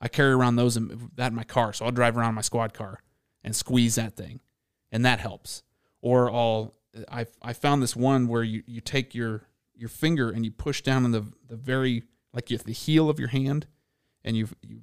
[0.00, 2.74] I carry around those in, that in my car, so I'll drive around my squad
[2.74, 3.00] car
[3.44, 4.40] and squeeze that thing,
[4.90, 5.62] and that helps.
[6.00, 6.74] Or I'll
[7.10, 9.42] I I found this one where you you take your
[9.80, 13.18] your finger and you push down in the the very like you, the heel of
[13.18, 13.66] your hand,
[14.24, 14.82] and you you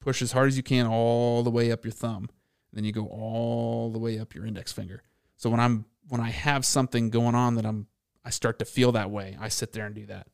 [0.00, 2.28] push as hard as you can all the way up your thumb,
[2.70, 5.02] and then you go all the way up your index finger.
[5.36, 7.86] So when I'm when I have something going on that I'm
[8.24, 10.28] I start to feel that way, I sit there and do that.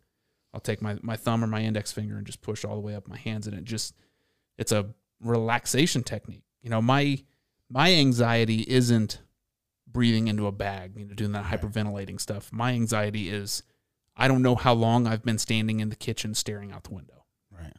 [0.52, 2.94] I'll take my, my thumb or my index finger and just push all the way
[2.94, 3.94] up my hands and it just
[4.56, 4.86] it's a
[5.20, 6.44] relaxation technique.
[6.62, 7.22] You know, my
[7.70, 9.20] my anxiety isn't
[9.86, 12.50] breathing into a bag, you know, doing that hyperventilating stuff.
[12.52, 13.62] My anxiety is
[14.18, 17.24] I don't know how long I've been standing in the kitchen staring out the window.
[17.50, 17.76] Right.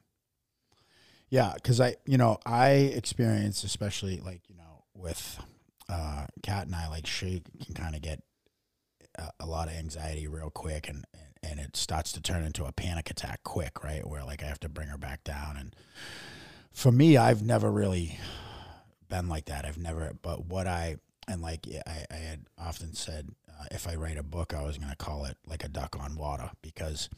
[1.29, 5.39] Yeah, because I, you know, I experience, especially like you know, with
[5.89, 8.23] uh, Kat and I, like she can kind of get
[9.15, 11.05] a, a lot of anxiety real quick, and
[11.43, 14.07] and it starts to turn into a panic attack quick, right?
[14.07, 15.75] Where like I have to bring her back down, and
[16.71, 18.17] for me, I've never really
[19.09, 19.65] been like that.
[19.65, 20.97] I've never, but what I
[21.29, 24.77] and like I, I had often said, uh, if I write a book, I was
[24.77, 27.09] going to call it like a duck on water because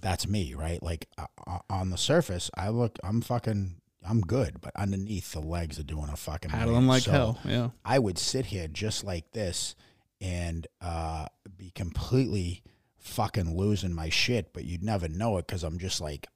[0.00, 0.82] that's me, right?
[0.82, 3.76] Like uh, on the surface, I look, I'm fucking,
[4.08, 7.38] I'm good, but underneath the legs are doing a fucking Paddling like So hell.
[7.44, 7.70] Yeah.
[7.84, 9.74] I would sit here just like this
[10.20, 11.26] and uh,
[11.56, 12.62] be completely
[12.98, 16.26] fucking losing my shit, but you'd never know it because I'm just like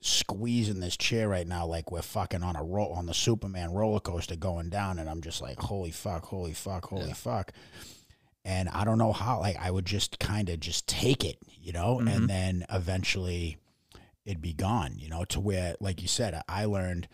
[0.00, 4.00] squeezing this chair right now, like we're fucking on a roll on the Superman roller
[4.00, 7.14] coaster going down, and I'm just like, holy fuck, holy fuck, holy Yeah.
[7.14, 7.52] fuck.
[8.44, 11.72] And I don't know how, like, I would just kind of just take it, you
[11.72, 12.14] know, Mhm.
[12.16, 13.58] and then eventually
[14.24, 17.06] it'd be gone, you know, to where, like you said, I learned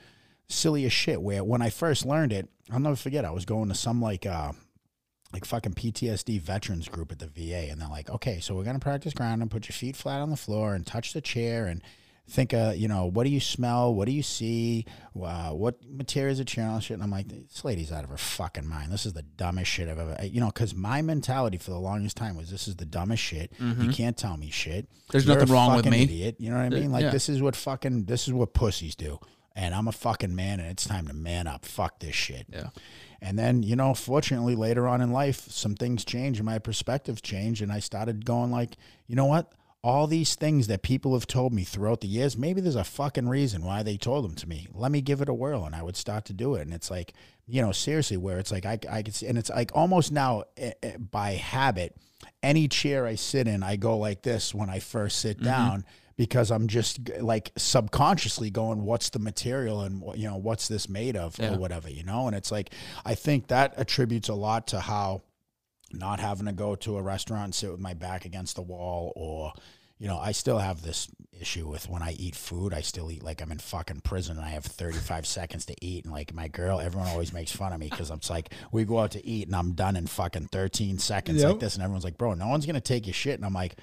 [0.49, 1.21] silly as shit.
[1.21, 3.25] Where when I first learned it, I'll never forget.
[3.25, 4.53] I was going to some like uh
[5.33, 8.79] like fucking PTSD veterans group at the VA, and they're like, okay, so we're gonna
[8.79, 11.83] practice ground and put your feet flat on the floor and touch the chair and
[12.29, 13.95] think, uh, you know, what do you smell?
[13.95, 14.85] What do you see?
[15.21, 16.95] Uh, what materials are on shit?
[16.95, 18.93] And I'm like, this lady's out of her fucking mind.
[18.93, 22.17] This is the dumbest shit I've ever, you know, because my mentality for the longest
[22.17, 23.53] time was this is the dumbest shit.
[23.59, 24.87] You can't tell me shit.
[24.87, 25.13] Mm-hmm.
[25.13, 26.03] There's You're nothing wrong with me.
[26.03, 26.37] Idiot.
[26.39, 26.93] You know what I mean?
[26.93, 27.11] Like yeah.
[27.11, 29.19] this is what fucking this is what pussies do.
[29.55, 31.65] And I'm a fucking man, and it's time to man up.
[31.65, 32.47] Fuck this shit.
[32.53, 32.69] Yeah.
[33.23, 37.23] And then, you know, fortunately, later on in life, some things change and my perspective
[37.23, 37.63] change.
[37.63, 39.51] And I started going, like, you know what?
[39.87, 43.29] All these things that people have told me throughout the years, maybe there's a fucking
[43.29, 44.67] reason why they told them to me.
[44.75, 45.65] Let me give it a whirl.
[45.65, 46.63] And I would start to do it.
[46.63, 47.13] And it's like,
[47.47, 50.43] you know, seriously, where it's like, I, I could see, and it's like almost now
[50.57, 51.95] eh, eh, by habit,
[52.43, 55.85] any chair I sit in, I go like this when I first sit down
[56.17, 60.89] because I'm just like subconsciously going, what's the material and what, you know, what's this
[60.89, 61.55] made of Yeah.
[61.55, 62.27] or whatever, you know?
[62.27, 62.71] And it's like,
[63.05, 65.23] I think that attributes a lot to how
[65.93, 69.13] not having to go to a restaurant and sit with my back against the wall
[69.15, 69.53] or,
[69.99, 71.09] you know, I still have this
[71.41, 74.45] issue with when I eat food, I still eat like I'm in fucking prison and
[74.45, 76.05] I have 35 seconds to eat.
[76.05, 79.01] And like my girl, everyone always makes fun of me because I'm like, we go
[79.01, 81.75] out to eat and I'm done in fucking 13 seconds like this.
[81.75, 83.37] And everyone's like, bro, no one's going to take your shit.
[83.37, 83.77] And I'm like,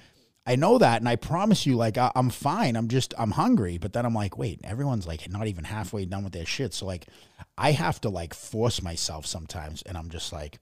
[0.46, 2.76] I know that, and I promise you, like I, I'm fine.
[2.76, 6.22] I'm just I'm hungry, but then I'm like, wait, everyone's like not even halfway done
[6.22, 6.74] with their shit.
[6.74, 7.06] So like,
[7.56, 10.58] I have to like force myself sometimes, and I'm just like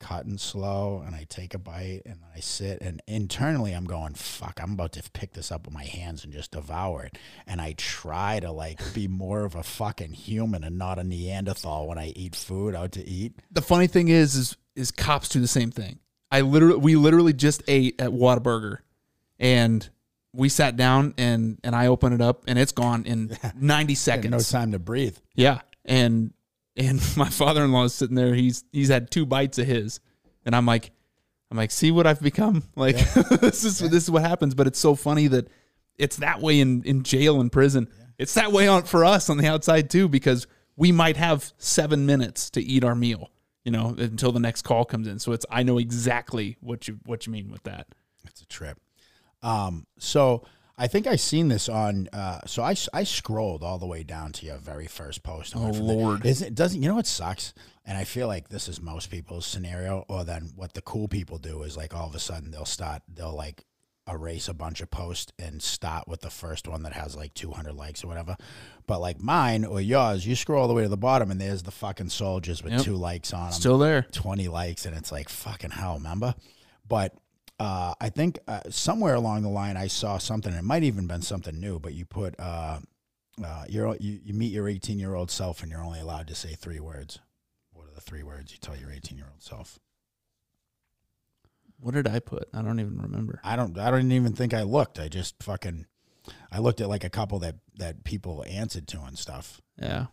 [0.00, 4.60] cutting slow, and I take a bite, and I sit, and internally I'm going, fuck,
[4.62, 7.74] I'm about to pick this up with my hands and just devour it, and I
[7.76, 12.08] try to like be more of a fucking human and not a Neanderthal when I
[12.08, 13.34] eat food out to eat.
[13.50, 15.98] The funny thing is, is is cops do the same thing.
[16.30, 18.78] I literally, we literally just ate at Whataburger,
[19.38, 19.88] and
[20.34, 23.98] we sat down and and I open it up and it's gone in ninety Had
[23.98, 24.30] seconds.
[24.52, 25.16] no time to breathe.
[25.34, 26.32] Yeah, and
[26.78, 28.34] and my father in law is sitting there.
[28.34, 30.00] He's he's had two bites of his,
[30.46, 30.92] and I'm like,
[31.50, 32.62] I'm like, see what I've become.
[32.76, 32.96] Like
[33.40, 34.54] this is this is what happens.
[34.54, 35.48] But it's so funny that
[35.98, 37.88] it's that way in in jail and prison.
[38.18, 42.06] it's that way on for us on the outside too because we might have seven
[42.06, 43.30] minutes to eat our meal,
[43.64, 45.18] you know, until the next call comes in.
[45.18, 47.88] So it's I know exactly what you what you mean with that.
[48.24, 48.78] It's a trip.
[49.42, 50.44] Um, so
[50.78, 52.08] I think I seen this on.
[52.12, 55.54] Uh, so I, I scrolled all the way down to your very first post.
[55.56, 56.24] Oh Lord!
[56.24, 57.52] Isn't it doesn't you know what sucks?
[57.84, 60.04] And I feel like this is most people's scenario.
[60.08, 63.02] Or then what the cool people do is like all of a sudden they'll start
[63.12, 63.64] they'll like
[64.10, 67.74] erase a bunch of posts and start with the first one that has like 200
[67.74, 68.36] likes or whatever.
[68.86, 71.62] But like mine or yours, you scroll all the way to the bottom and there's
[71.64, 72.82] the fucking soldiers with Yep.
[72.82, 73.52] two likes on them.
[73.52, 74.06] Still there.
[74.12, 76.34] 20 likes and it's like fucking hell, remember?
[76.88, 77.12] But
[77.58, 80.52] uh, I think uh, somewhere along the line I saw something.
[80.52, 82.78] It might even been something new, but you put uh,
[83.44, 86.34] uh, you're, you you meet your 18 year old self and you're only allowed to
[86.34, 87.18] say three words.
[87.72, 89.78] What are the three words you tell your 18 year old self?
[91.80, 92.48] What did I put?
[92.52, 93.40] I don't even remember.
[93.44, 94.98] I don't I don't even think I looked.
[94.98, 95.86] I just fucking
[96.52, 99.60] I looked at like a couple that that people answered to and stuff.
[99.80, 100.06] Yeah.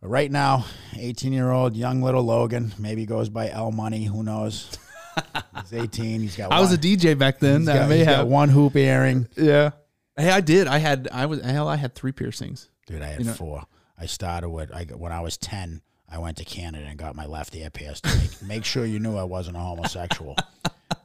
[0.00, 0.66] But right now,
[0.96, 4.04] 18 year old young little Logan maybe goes by L Money.
[4.04, 4.76] Who knows?
[5.62, 6.20] He's 18.
[6.20, 6.52] He's got.
[6.52, 7.68] I was a DJ back then.
[7.68, 8.26] I got, may have.
[8.26, 9.28] one hoop earring.
[9.36, 9.70] Yeah.
[10.16, 10.66] Hey, I did.
[10.66, 11.08] I had.
[11.12, 11.40] I was.
[11.42, 12.70] Hell, I had three piercings.
[12.86, 13.64] Dude, I had You know- four.
[13.98, 15.82] I started with I when I was 10.
[16.10, 19.16] I went to Canada and got my left ear pierced make, make sure you knew
[19.16, 20.36] I wasn't a homosexual.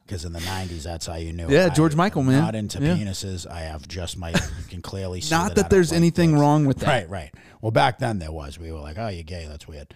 [0.04, 1.48] Because in the 90s, that's how you knew.
[1.50, 2.40] Yeah, I- George Michael, man.
[2.42, 2.94] Not into Yeah.
[2.96, 3.46] penises.
[3.46, 4.30] I have just my.
[4.30, 4.36] You
[4.70, 5.34] can clearly see.
[5.34, 6.86] Not I that there's like anything wrong with that.
[6.86, 7.34] Right, right.
[7.60, 8.58] Well, back then there was.
[8.58, 9.46] We were like, oh, you're gay.
[9.46, 9.94] That's weird.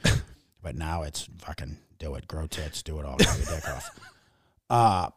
[0.62, 3.90] but now it's fucking do it, grow tits, do it all, cut your dick off.
[4.70, 5.10] Uh,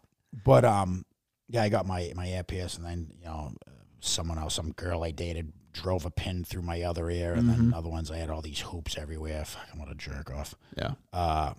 [0.43, 1.05] but um,
[1.47, 3.53] yeah, I got my my ear pierced, and then you know,
[4.01, 7.61] someone else, some girl I dated, drove a pin through my other ear, and Mm-hmm.
[7.69, 9.45] then other ones I had all these hoops everywhere.
[9.45, 10.53] Fucking what a jerk off.
[10.77, 10.95] Yeah.
[11.13, 11.53] Uh,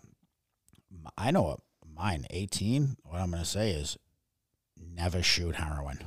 [1.17, 1.61] I know what
[1.95, 2.27] mine.
[2.29, 2.97] Eighteen.
[3.05, 3.97] What I'm gonna say is,
[4.77, 6.01] never shoot heroin.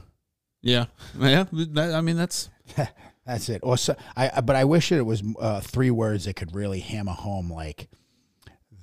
[0.61, 0.85] Yeah.
[1.17, 1.45] Yeah.
[1.51, 2.49] That, I mean, that's.
[3.25, 3.59] That's it.
[3.63, 6.79] Or so, I, I- but I wish it was uh, three words that could really
[6.79, 7.87] hammer home like,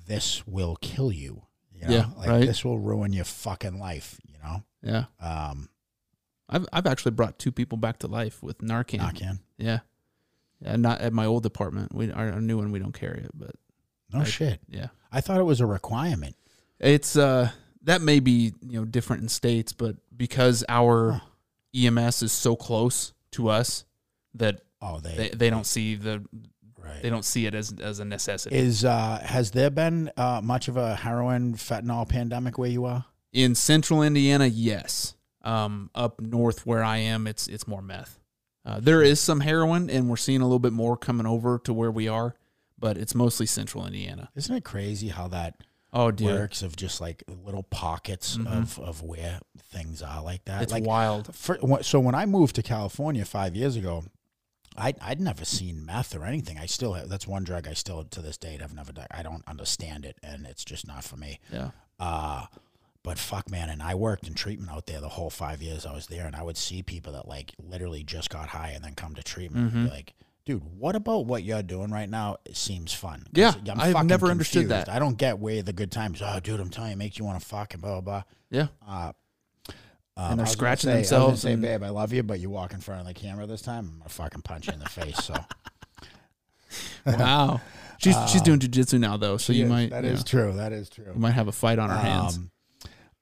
[0.07, 1.43] "This will kill you."
[1.73, 1.93] You know?
[1.93, 2.45] Yeah, like right.
[2.45, 4.19] this will ruin your fucking life.
[4.27, 5.05] You know, Yeah.
[5.19, 5.69] um,
[6.49, 8.99] I've I've actually brought two people back to life with Narcan.
[8.99, 9.39] Narcan.
[9.57, 9.79] Yeah.
[10.59, 10.75] Yeah.
[10.77, 11.93] Not at my old apartment.
[11.93, 12.71] We our, our new one.
[12.71, 13.51] We don't carry it, but
[14.11, 14.59] No I- shit.
[14.69, 14.87] yeah.
[15.11, 16.35] I thought it was a requirement.
[16.79, 17.51] It's uh
[17.83, 21.19] that may be you know different in states, but because our Huh.
[21.75, 23.85] EMS is so close to us
[24.33, 26.23] that Oh, they, they, they don't see the
[26.87, 27.01] right.
[27.01, 28.55] they don't see it as as a necessity.
[28.55, 33.05] Is uh, has there been uh, much of a heroin fentanyl pandemic where you are?
[33.33, 35.13] in central Indiana, yes.
[35.43, 38.19] Um, up north where I am, it's it's more meth.
[38.65, 41.71] Uh, there is some heroin, and we're seeing a little bit more coming over to
[41.73, 42.35] where we are,
[42.77, 44.29] but it's mostly central Indiana.
[44.35, 45.55] Isn't it crazy how that
[45.93, 49.39] Oh, dude, works of just like little pockets of, of where
[49.71, 50.63] things are like that?
[50.63, 51.33] it's like wild.
[51.33, 54.03] For, so when I moved to California five years ago,
[54.77, 56.57] I I'd never seen meth or anything.
[56.57, 59.07] I still have, that's one drug I still to this date I've never done.
[59.11, 61.39] I don't understand it, and it's just not for me.
[61.51, 62.45] Yeah, Uh
[63.03, 65.93] but fuck, man, and I worked in treatment out there the whole five years I
[65.93, 68.95] was there, and I would see people that like literally just got high and then
[68.95, 70.13] come to treatment and be like.
[70.45, 72.37] Dude, what about what you're doing right now?
[72.45, 73.25] It seems fun?
[73.33, 74.87] Yeah, I'm I've never understood that.
[74.87, 76.21] I don't get where the good times.
[76.23, 78.01] Oh, dude, I'm telling you, it makes you want to fuck and blah blah.
[78.01, 78.23] Blah.
[78.49, 79.11] Yeah, blah.
[80.17, 82.23] Uh, And they're I was gonna scratching say- themselves Say, and- babe, I love you,
[82.23, 83.85] but you walk in front of the camera this time.
[83.93, 85.17] I'm gonna fucking punch you in the face.
[85.23, 85.35] So
[87.05, 87.61] wow.
[87.99, 90.53] She's she's doing jujitsu now though, so you Yes, might That you is know, true.
[90.53, 91.05] That is true.
[91.13, 92.37] you might have a fight on hands.
[92.37, 92.51] Um,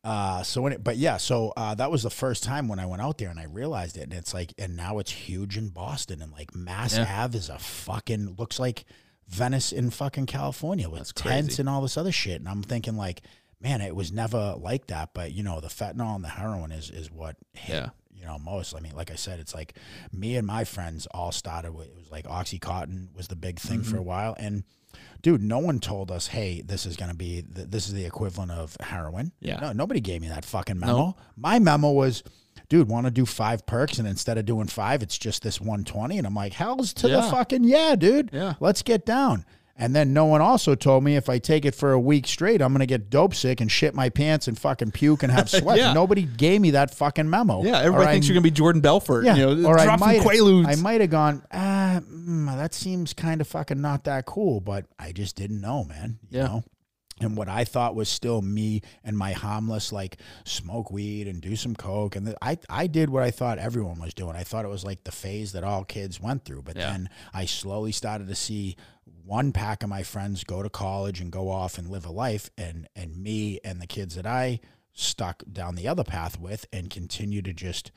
[0.03, 2.85] uh, so when it, but yeah, so uh, that was the first time when I
[2.85, 5.69] went out there and I realized it, and it's like, and now it's huge in
[5.69, 7.23] Boston, and like Mass Yeah.
[7.23, 8.85] Ave is a fucking looks like
[9.27, 11.61] Venice in fucking California with That's tents crazy.
[11.61, 13.21] and all this other shit, and I'm thinking like,
[13.65, 16.89] man, it was never like that, but you know, the fentanyl and the heroin is
[16.89, 17.89] is what hit Yeah.
[18.13, 18.75] you know most.
[18.75, 19.71] I mean like i said it's like
[20.11, 23.79] me and my friends all started with it was like oxycontin was the big thing
[23.81, 23.91] Mm-hmm.
[23.91, 24.35] for a while.
[24.37, 24.63] And
[25.21, 28.05] dude no one told us hey this is going to be th- this is the
[28.05, 29.31] equivalent of heroin.
[29.41, 29.59] Yeah.
[29.59, 31.15] no, nobody gave me that fucking memo.
[31.35, 32.23] My memo was
[32.69, 36.17] dude want to do five perks and instead of doing five it's just this 120
[36.17, 38.29] and i'm like hell's to the fucking yeah dude.
[38.33, 38.53] Yeah.
[38.59, 39.45] let's get down
[39.77, 42.61] and then no one also told me if I take it for a week straight,
[42.61, 45.77] I'm gonna get dope sick and shit my pants and fucking puke and have sweat.
[45.77, 45.93] Yeah.
[45.93, 47.63] Nobody gave me that fucking memo.
[47.63, 49.25] Yeah, everybody Or thinks I- you're gonna be Jordan Belfort.
[49.25, 50.21] yeah, you know, or I might.
[50.25, 51.43] I might have gone.
[51.51, 55.83] Ah, mm, that seems kind of fucking not that cool, but I just didn't know,
[55.83, 56.19] man.
[56.29, 56.45] You Yeah.
[56.47, 56.63] know?
[57.21, 61.55] And what I thought was still me and my harmless, like smoke weed and do
[61.55, 64.35] some coke, and th- I I did what I thought everyone was doing.
[64.35, 66.91] I thought it was like the phase that all kids went through, but Yeah.
[66.91, 68.75] then I slowly started to see
[69.23, 72.49] one pack of my friends go to college and go off and live a life,
[72.57, 74.59] and and me and the kids that I
[74.93, 77.91] stuck down the other path with and continue to just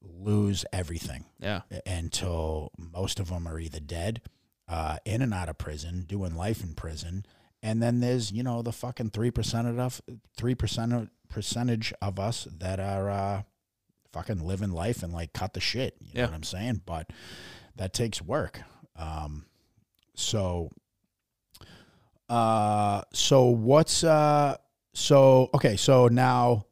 [0.00, 1.62] lose everything Yeah.
[1.84, 4.22] until most of them are either dead,
[4.68, 7.26] uh, in and out of prison, doing life in prison,
[7.62, 10.00] and then there's you know the fucking three percent of
[10.36, 13.42] three percent percentage of us that are uh,
[14.12, 15.96] fucking living life and like cut the shit.
[16.00, 16.26] You know Yeah.
[16.26, 16.82] what I'm saying?
[16.86, 17.10] But
[17.76, 18.60] that takes work.
[18.96, 19.44] Um,
[20.18, 20.70] so,
[22.28, 24.56] uh, so what's uh,
[24.94, 25.76] so okay?
[25.76, 26.66] So now,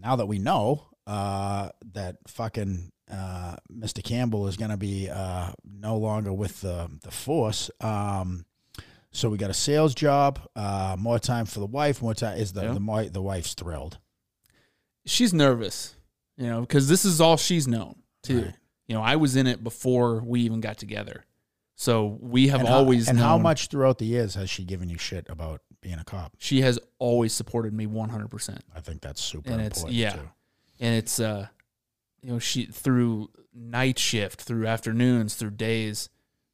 [0.00, 4.02] now that we know uh, that fucking uh, Mr.
[4.02, 7.70] Campbell is going to be uh, no longer with the the force.
[7.80, 8.44] Um,
[9.10, 12.52] so we got a sales job, uh, more time for the wife, more time is
[12.52, 12.74] the Yeah.
[12.74, 13.98] the the wife's thrilled.
[15.06, 15.94] She's nervous,
[16.36, 18.42] you know, because this is all she's known too.
[18.42, 18.54] Right.
[18.86, 21.24] You know, I was in it before we even got together.
[21.80, 24.88] So we have and how- always and how much throughout the years has she given
[24.90, 26.32] you shit about being a cop?
[26.38, 28.58] she has always supported me 100%.
[28.74, 30.12] I think that's super And it's- important yeah.
[30.14, 30.28] too.
[30.80, 31.46] and it's uh
[32.20, 36.08] you know she through night shift through afternoons through days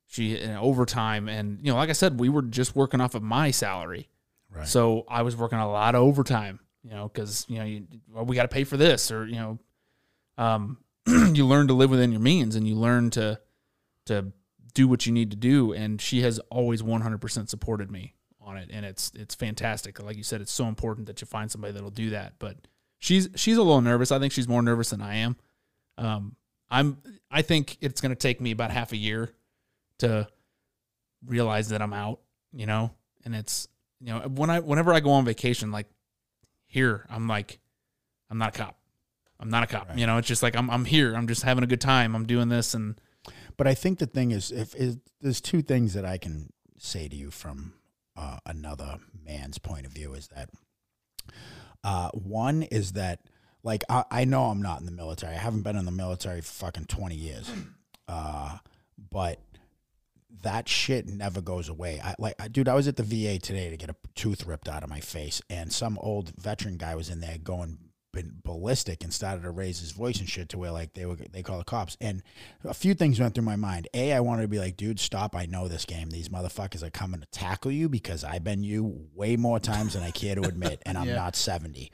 [0.07, 3.22] she and overtime and you know like i said we were just working off of
[3.22, 4.09] my salary
[4.55, 4.68] Right.
[4.68, 8.25] so i was working a lot of overtime you know because you know you, well,
[8.27, 9.59] we got to pay for this or you know
[10.39, 13.41] um you learn to live within your means and you learn to
[14.07, 14.33] to
[14.75, 18.68] do what you need to do and she has always 100% supported me on it
[18.72, 20.03] and it's it's fantastic.
[20.03, 22.57] Like you said it's so important that you find somebody that'll do that but
[22.99, 24.11] she's she's a little nervous.
[24.12, 25.37] I think she's more nervous than i am.
[25.97, 26.37] Um
[26.70, 26.99] i'm
[27.31, 29.31] i think it's going to take me about half a year
[29.99, 30.27] to
[31.27, 32.20] realize that i'm out
[32.53, 32.91] you know?
[33.25, 33.68] And it's
[34.01, 35.87] you know when i whenever i go on vacation like
[36.66, 37.59] here i'm like
[38.31, 38.79] i'm not a cop.
[39.41, 39.99] I'm not a cop Right.
[39.99, 40.18] you know?
[40.18, 41.14] It's just like i'm i'm here.
[41.14, 42.14] I'm just having a good time.
[42.14, 43.01] I'm doing this and
[43.57, 47.09] But I think the thing is, if is, there's two things that I can say
[47.09, 47.75] to you from
[48.17, 50.51] uh, another man's point of view is that
[51.83, 53.21] uh, one is that
[53.63, 55.35] like I, I know I'm not in the military.
[55.35, 57.51] I haven't been in the military fucking 20 years,
[58.09, 58.59] uh,
[59.11, 59.41] but
[60.43, 62.01] that shit never goes away.
[62.03, 64.69] I like, I, dude, I was at the VA today to get a tooth ripped
[64.69, 67.79] out of my face, and some old veteran guy was in there going
[68.15, 71.17] been ballistic and started to raise his voice and shit to where like they were
[71.33, 72.23] they call the cops and
[72.65, 75.35] a few things went through my mind a i wanted to be like dude stop
[75.37, 79.09] i know this game these motherfuckers are coming to tackle you because i've been you
[79.15, 81.17] way more times than i care to admit and i'm Yeah.
[81.17, 81.91] not 70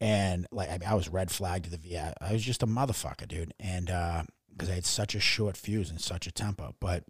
[0.00, 2.12] and like I, mean, I was red flagged to the VA.
[2.20, 5.90] I was just a motherfucker, dude, and uh because I had such a short fuse
[5.90, 6.70] and such a temper.
[6.78, 7.04] But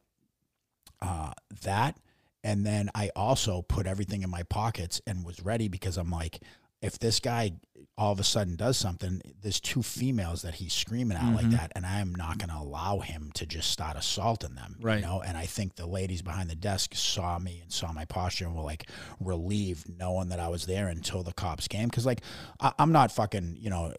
[1.02, 1.96] uh, that,
[2.42, 6.40] and then I also put everything in my pockets and was ready because I'm like,
[6.80, 7.52] if this guy
[7.96, 11.52] all of a sudden does something, there's two females that he's screaming at like Mhm.
[11.52, 14.76] that, and I am not going to allow him to just start assaulting them.
[14.80, 14.96] Right.
[14.96, 18.04] You know, and I think the ladies behind the desk saw me and saw my
[18.04, 18.90] posture and were like
[19.20, 21.88] relieved knowing that I was there until the cops came.
[21.88, 22.22] Because like
[22.60, 23.94] I, I'm not fucking you know.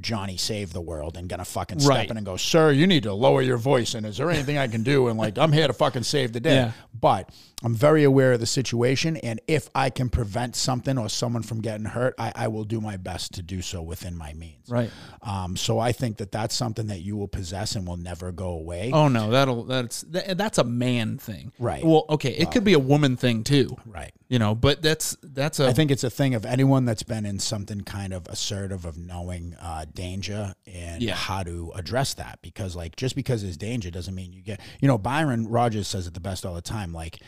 [0.00, 2.10] Johnny save the world and gonna fucking step Right.
[2.10, 3.94] in and go, sir, you need to lower your voice.
[3.94, 5.08] And is there anything I can do?
[5.08, 6.54] And like, I'm here to fucking save the day.
[6.54, 6.72] Yeah.
[6.98, 7.30] But
[7.64, 9.16] I'm very aware of the situation.
[9.18, 12.80] And if I can prevent something or someone from getting hurt, I, I will do
[12.80, 14.68] my best to do so within my means.
[14.68, 14.90] right
[15.22, 18.48] Um, so I think that that's something that you will possess and will never go
[18.48, 18.90] away.
[18.92, 21.84] oh no that'll that's that, that's a man thing Right.
[21.84, 24.12] well okay it could be a woman thing too Right.
[24.28, 27.24] you know but that's that's a I think it's a thing of anyone that's been
[27.26, 31.14] in something kind of assertive of knowing uh, danger and Yeah.
[31.14, 32.38] how to address that.
[32.42, 34.60] Because like just because there's danger doesn't mean you get.
[34.80, 36.92] You know, Byron Rogers says it the best all the time.
[36.92, 37.20] Like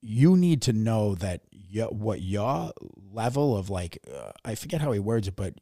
[0.00, 2.72] you need to know that your, what your
[3.12, 5.54] level of like uh, I forget how he words it, but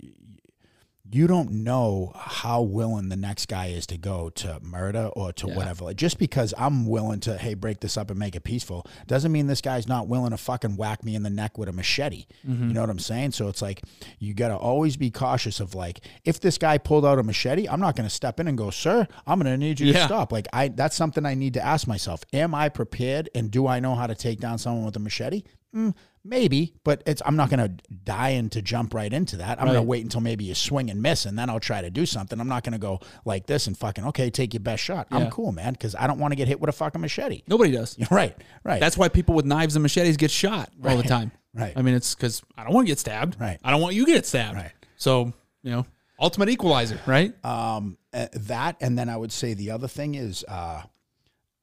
[1.13, 5.49] you don't know how willing the next guy is to go to murder or to
[5.49, 5.57] Yeah.
[5.57, 5.85] whatever.
[5.85, 9.31] Like, just because I'm willing to, hey, break this up and make it peaceful, doesn't
[9.31, 12.27] mean this guy's not willing to fucking whack me in the neck with a machete.
[12.47, 12.69] Mm-hmm.
[12.69, 13.33] You know what I'm saying?
[13.33, 13.83] So it's like
[14.19, 17.69] you got to always be cautious of like, if this guy pulled out a machete,
[17.69, 20.05] I'm not going to step in and go, sir, I'm going to need you to
[20.05, 20.33] stop.
[20.33, 22.25] Like, I that's something I need to ask myself.
[22.33, 25.43] Am I prepared and do I know how to take down someone with a machete?
[25.75, 25.95] Mm,
[26.25, 29.61] maybe, but it's I'm not going to die into jump right into that.
[29.61, 31.91] I'm going to wait until maybe you swing and miss, and then I'll try to
[31.91, 32.41] do something.
[32.41, 35.09] I'm not going to go like this and fucking okay, take your best shot.
[35.11, 35.19] Yeah.
[35.19, 37.43] I'm cool, man, because I don't want to get hit with a fucking machete.
[37.47, 38.81] nobody does right, right.
[38.81, 41.33] That's why people with knives and machetes get shot all the time.
[41.55, 41.73] Right.
[41.75, 43.37] I mean, it's because I don't want to get stabbed.
[43.41, 43.59] Right.
[43.65, 44.57] I don't want you to get stabbed.
[44.57, 44.73] Right.
[44.97, 45.87] So, you know,
[46.21, 47.33] ultimate equalizer, right?
[47.45, 50.83] um, uh, that, and then I would say the other thing is uh,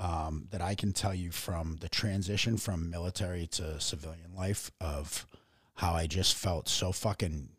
[0.04, 5.26] um, that I can tell you from the transition from military to civilian life of
[5.76, 7.50] how I just felt so fucking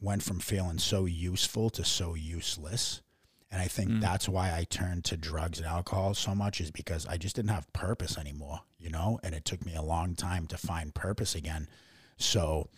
[0.00, 3.02] went from feeling so useful to so useless.
[3.50, 7.06] And I think that's why I turned to drugs and alcohol so much is because
[7.06, 9.18] I just didn't have purpose anymore, you know?
[9.22, 11.68] And it took me a long time to find purpose again.
[12.16, 12.68] So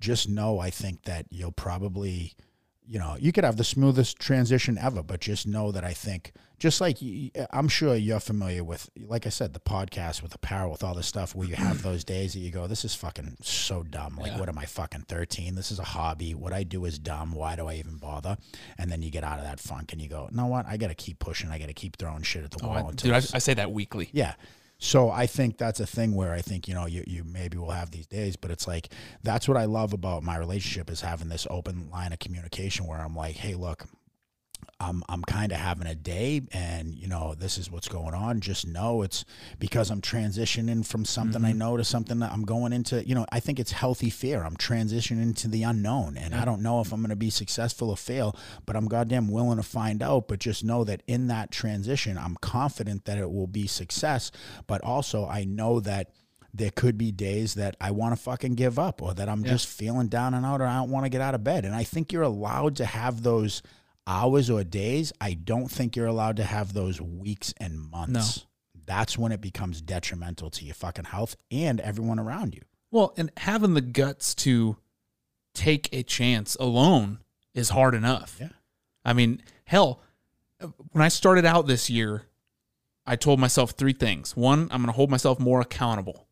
[0.00, 2.34] just know I think that you'll probably
[2.86, 6.32] you know, you could have the smoothest transition ever, but just know that I think,
[6.58, 6.98] just like
[7.50, 11.06] I'm sure you're familiar with, like I said, the podcast with apparel, with all this
[11.06, 14.16] stuff where you have those days that you go, this is fucking so dumb.
[14.16, 14.38] Like, Yeah.
[14.40, 15.54] what am I fucking 13?
[15.54, 16.34] This is a hobby.
[16.34, 17.32] What I do is dumb.
[17.32, 18.36] Why do I even bother?
[18.78, 20.66] And then you get out of that funk and you go, you know what?
[20.66, 21.50] I got to keep pushing.
[21.50, 23.38] I got to keep throwing shit at the Oh, wall I, until dude, I, I
[23.38, 24.10] say that weekly.
[24.12, 24.34] yeah.
[24.84, 27.70] So I think that's a thing where I think, you know, you, you maybe will
[27.70, 28.90] have these days, but it's like
[29.22, 32.98] that's what I love about my relationship is having this open line of communication where
[32.98, 33.86] I'm like, hey, look,
[34.80, 38.40] I'm I'm kind of having a day and you know, this is what's going on.
[38.40, 39.24] Just know it's
[39.58, 41.58] because I'm transitioning from something I mm-hmm.
[41.58, 44.42] know to something that I'm going into, you know, I think it's healthy fear.
[44.42, 47.90] I'm transitioning into the unknown and I don't know if I'm going to be successful
[47.90, 51.50] or fail, but I'm goddamn willing to find out, but just know that in that
[51.50, 54.30] transition, I'm confident that it will be success,
[54.66, 56.10] but also I know that
[56.52, 59.66] there could be days that I want to fucking give up or that I'm just
[59.66, 61.64] feeling down and out or I don't want to get out of bed.
[61.64, 63.60] And I think you're allowed to have those
[64.06, 65.12] hours or days.
[65.20, 68.38] I don't think you're allowed to have those weeks and months.
[68.38, 68.42] No.
[68.86, 72.60] That's when it becomes detrimental to your fucking health and everyone around you.
[72.90, 74.76] Well, and having the guts to
[75.54, 77.20] take a chance alone
[77.54, 78.36] is hard enough.
[78.40, 78.50] Yeah.
[79.04, 80.00] I mean, hell,
[80.92, 82.24] when I started out this year,
[83.06, 84.36] I told myself three things.
[84.36, 86.26] One, I'm going to hold myself more accountable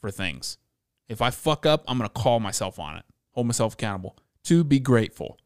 [0.00, 0.58] for things.
[1.08, 4.16] If I fuck up, I'm going to call myself on it, hold myself accountable.
[4.42, 5.38] Two, be grateful.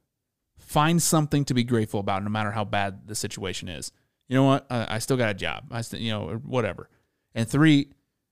[0.70, 3.90] Find something to be grateful about, no matter how bad the situation is.
[4.28, 4.66] You know what?
[4.70, 5.64] I, I still got a job.
[5.72, 6.88] I, st- you know, whatever.
[7.34, 7.88] And three,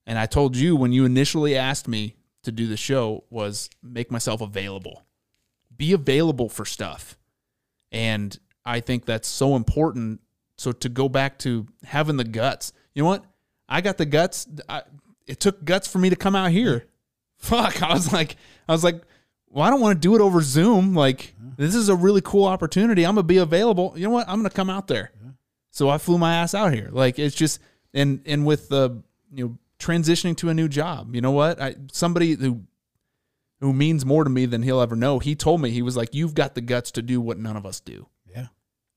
[0.07, 2.15] and I told you when you initially asked me
[2.45, 5.03] to do the show was make myself available.
[5.77, 7.19] Be available for stuff.
[7.91, 10.21] And I think that's so important.
[10.59, 13.25] So to go back to having the guts, you know what?
[13.69, 14.47] I got the guts.
[14.69, 14.83] I,
[15.27, 16.87] it took guts for me to come out here.
[17.37, 17.83] Fuck.
[17.89, 18.37] I was like,
[18.69, 19.03] I was like,
[19.51, 20.95] well, I don't want to do it over Zoom.
[20.95, 23.05] Like, this is a really cool opportunity.
[23.05, 23.95] I'm gonna be available.
[23.97, 24.29] You know what?
[24.29, 25.13] I'm gonna come out there.
[25.71, 26.89] So I flew my ass out here.
[26.93, 27.61] Like, it's just
[27.95, 31.15] and and with the you know transitioning to a new job.
[31.15, 31.61] You know what?
[31.61, 32.63] I somebody who
[33.61, 35.19] who means more to me than he'll ever know.
[35.19, 37.67] He told me he was like, "You've got the guts to do what none of
[37.67, 38.49] us do." Yeah.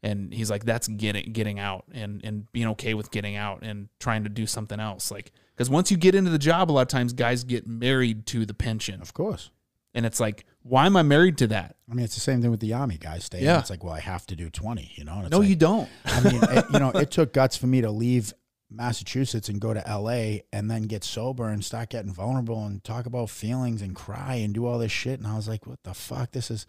[0.03, 3.89] And he's like, "That's getting getting out and and being okay with getting out and
[3.99, 6.81] trying to do something else." Like, because once you get into the job, a lot
[6.81, 9.49] of times guys get married to the pension, Of course.
[9.93, 11.75] And it's like, why am I married to that?
[11.89, 13.25] I mean, it's the same thing with the army guys.
[13.25, 13.41] Stay.
[13.41, 13.59] Yeah.
[13.59, 15.15] It's like, well, I have to do 20, you know?
[15.15, 15.89] And it's no, like, you don't.
[16.05, 18.33] I mean, it, you know, it took guts for me to leave
[18.69, 23.05] Massachusetts and go to LA and then get sober and start getting vulnerable and talk
[23.05, 25.19] about feelings and cry and do all this shit.
[25.19, 26.31] And I was like, what the fuck?
[26.31, 26.65] This is,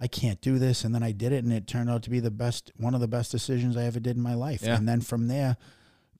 [0.00, 0.82] I can't do this.
[0.82, 3.00] And then I did it and it turned out to be the best, one of
[3.00, 4.62] the best decisions I ever did in my life.
[4.62, 4.76] Yeah.
[4.76, 5.56] And then from there,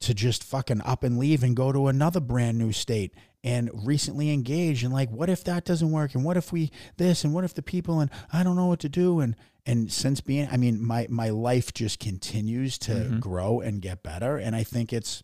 [0.01, 3.15] to just fucking up and leave and go to another brand new state
[3.45, 6.15] and recently engaged and like what if that doesn't work?
[6.15, 7.23] And what if we this?
[7.23, 9.21] And what if the people and I don't know what to do?
[9.21, 9.37] And
[9.67, 14.39] and since being I mean my my life just continues to grow and get better.
[14.39, 15.23] And I think it's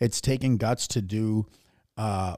[0.00, 1.46] it's taking guts to do
[1.96, 2.34] uh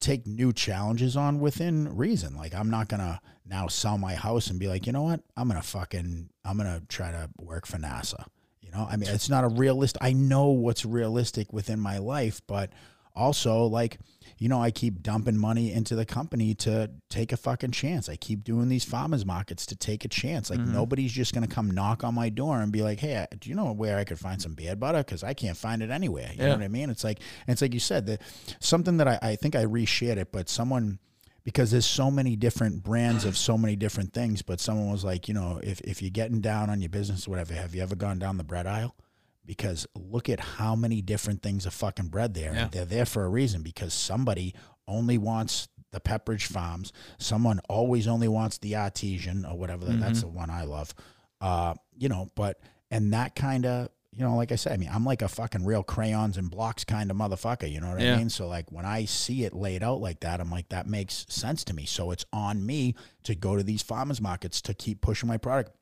[0.00, 2.36] take new challenges on within reason.
[2.36, 5.22] Like I'm not to now sell my house and be like you know what?
[5.36, 8.24] I'm to fucking I'm to try to work for NASA.
[8.60, 9.98] You know, I mean, it's not a realist.
[10.00, 12.70] I know what's realistic within my life, but
[13.14, 13.98] also like,
[14.38, 18.08] you know, I keep dumping money into the company to take a fucking chance.
[18.08, 20.50] I keep doing these farmers markets to take a chance.
[20.50, 20.72] Like mm-hmm.
[20.72, 23.72] nobody's just gonna come knock on my door and be like, "Hey, do you know
[23.72, 24.98] where I could find some beard butter?
[24.98, 26.90] Because I can't find it anywhere." You know what I mean?
[26.90, 28.22] It's like, it's like you said that
[28.58, 30.98] something that I, I think I reshared it, but someone
[31.44, 34.42] because there's so many different brands of so many different things.
[34.42, 37.32] But someone was like, you know, if, if you're getting down on your business or
[37.32, 38.96] whatever, have you ever gone down the bread aisle?
[39.46, 42.54] Because look at how many different things of fucking bread there.
[42.54, 42.68] Yeah.
[42.70, 44.54] They're there for a reason because somebody
[44.88, 46.92] only wants the Pepperidge Farms.
[47.18, 49.84] Someone always only wants the artesian or whatever.
[49.84, 50.94] that That's the one I love.
[51.40, 52.58] Uh, you know, but,
[52.90, 55.64] and that kind of, you know, like I said, I mean, I'm like a fucking
[55.64, 57.70] real crayons and blocks kind of motherfucker.
[57.70, 58.14] You know what Yeah.
[58.14, 58.30] I mean?
[58.30, 61.64] So like when I see it laid out like that, I'm like, that makes sense
[61.64, 61.84] to me.
[61.84, 62.94] So it's on me
[63.24, 65.72] to go to these farmers markets to keep pushing my product,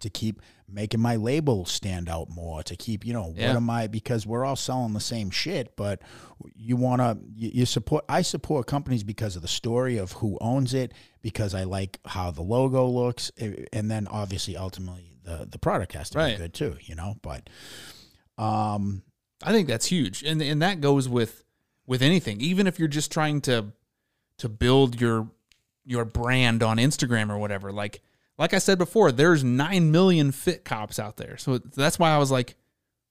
[0.00, 3.48] to keep making my label stand out more, to keep, you know, Yeah.
[3.48, 3.86] what am I?
[3.86, 6.02] Because we're all selling the same shit, but
[6.54, 10.36] you want to, you, you support, I support companies because of the story of who
[10.40, 10.92] owns it,
[11.22, 15.92] because I like how the logo looks, eh, and then obviously ultimately the the product
[15.94, 16.32] has to Right.
[16.36, 17.16] be good too, you know.
[17.22, 17.48] But
[18.38, 19.02] um,
[19.42, 21.44] I think that's huge, and and that goes with
[21.86, 22.40] with anything.
[22.40, 23.72] Even if you're just trying to
[24.38, 25.28] to build your
[25.84, 27.72] your brand on Instagram or whatever.
[27.72, 28.02] Like
[28.38, 32.18] like I said before, there's nine million fit cops out there, so that's why I
[32.18, 32.56] was like,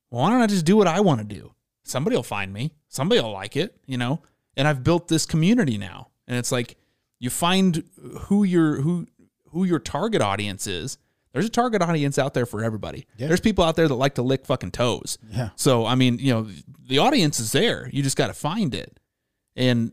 [0.10, 1.54] well, why don't I just do what I want to do?
[1.84, 2.74] Somebody will find me.
[2.90, 4.22] Somebody will like it, you know.
[4.58, 6.78] And I've built this community now, and it's like
[7.20, 7.84] you find
[8.22, 9.08] who your who
[9.50, 10.98] who your target audience is.
[11.34, 13.06] there's a target audience out there for everybody.
[13.18, 13.28] Yeah.
[13.28, 15.18] There's people out there that like to lick fucking toes.
[15.32, 15.50] Yeah.
[15.56, 16.48] So I mean, you know,
[16.88, 17.90] the audience is there.
[17.92, 19.00] You just got to find it,
[19.56, 19.92] and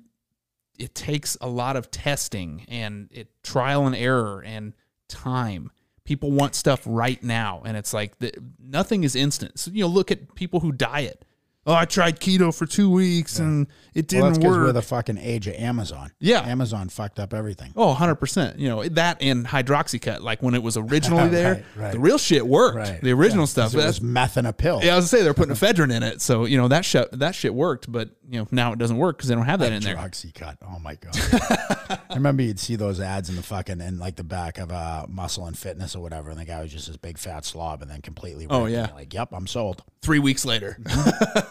[0.78, 4.72] it takes a lot of testing and it trial and error and
[5.12, 5.70] time.
[6.04, 9.58] People want stuff right now, and it's like the, nothing is instant.
[9.60, 11.24] So you know, look at people who diet.
[11.64, 14.66] Oh, I tried keto for two weeks and it didn't because work.
[14.66, 16.10] we're the fucking age of Amazon.
[16.18, 16.40] Yeah.
[16.40, 17.72] Amazon fucked up everything.
[17.76, 18.58] Oh, 100%.
[18.58, 21.92] You know, that and hydroxycut, like when it was originally there, Right, right.
[21.92, 22.76] the real shit worked.
[22.78, 23.00] Right.
[23.00, 23.74] The original Yeah, stuff.
[23.74, 24.80] It was meth in a pill.
[24.82, 27.08] yeah, I was gonna say they're putting ephedrine in it, so you know that shit
[27.18, 29.72] that shit worked, but you know now it doesn't work because they don't have that
[29.72, 29.94] in there.
[29.96, 30.56] Hydroxycut.
[30.66, 31.12] Oh my god!
[32.10, 35.06] I remember you'd see those ads in the fucking in like the back of uh,
[35.08, 37.90] Muscle and Fitness or whatever, and the guy was just this big fat slob, and
[37.90, 38.46] then completely.
[38.50, 38.88] Oh, yeah.
[38.94, 39.84] like, yep, I'm sold.
[40.02, 40.78] Three weeks later,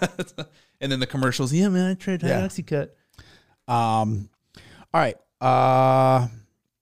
[0.81, 1.53] and then the commercials.
[1.53, 2.41] Yeah, man, I tried Yeah.
[2.41, 2.89] hydroxycut.
[3.67, 4.29] Um,
[4.93, 6.27] all right, uh,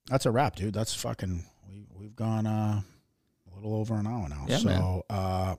[0.08, 0.74] that's a wrap, dude.
[0.74, 1.44] That's fucking.
[1.70, 2.82] We we've gone uh,
[3.52, 4.46] a little over an hour now.
[4.48, 5.02] Yeah, so man.
[5.10, 5.56] uh,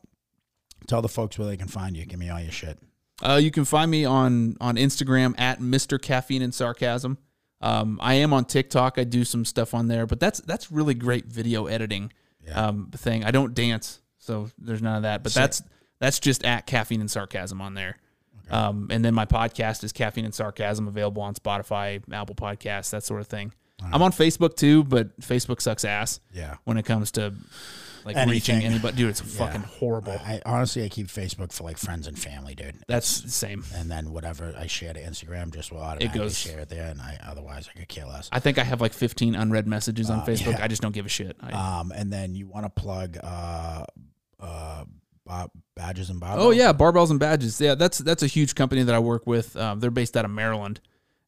[0.87, 2.05] tell the folks where they can find you.
[2.07, 2.78] Give me all your shit.
[3.23, 6.01] Uh, you can find me on on Instagram at Mr.
[6.01, 7.19] Caffeine and Sarcasm.
[7.61, 8.99] Um, I am on TikTok.
[8.99, 12.11] I do some stuff on there, but that's that's really great video editing
[12.45, 12.69] Yeah.
[12.69, 13.23] um, thing.
[13.24, 15.23] I don't dance, so there's none of that.
[15.23, 15.41] But Sick.
[15.43, 15.62] that's
[16.01, 17.97] that's just at Caffeine and Sarcasm on there.
[18.51, 23.05] Um, and then my podcast is Caffeine and Sarcasm, available on Spotify, Apple Podcasts, that
[23.05, 23.52] sort of thing.
[23.93, 26.56] I'm on Facebook too, but Facebook sucks ass Yeah.
[26.64, 27.32] when it comes to
[28.05, 28.31] like Anything.
[28.31, 28.97] reaching anybody.
[28.97, 30.12] Dude, it's fucking horrible.
[30.12, 32.74] I honestly, I keep Facebook for like friends and family, dude.
[32.89, 33.64] That's the same.
[33.74, 37.01] and then whatever I share to Instagram just will automatically goes- share it there, and
[37.01, 38.28] I otherwise I could care less.
[38.32, 40.48] I think I have like 15 unread messages on Facebook.
[40.48, 40.64] Uh, yeah.
[40.64, 41.36] I just don't give a shit.
[41.40, 43.85] I, Um, and then you want to plug uh,
[44.40, 44.85] uh,
[45.31, 46.39] Bob, badges and barbells.
[46.39, 47.61] Oh yeah, barbells and badges.
[47.61, 49.55] Yeah, that's that's a huge company that I work with.
[49.57, 50.81] Um, they're based out of Maryland,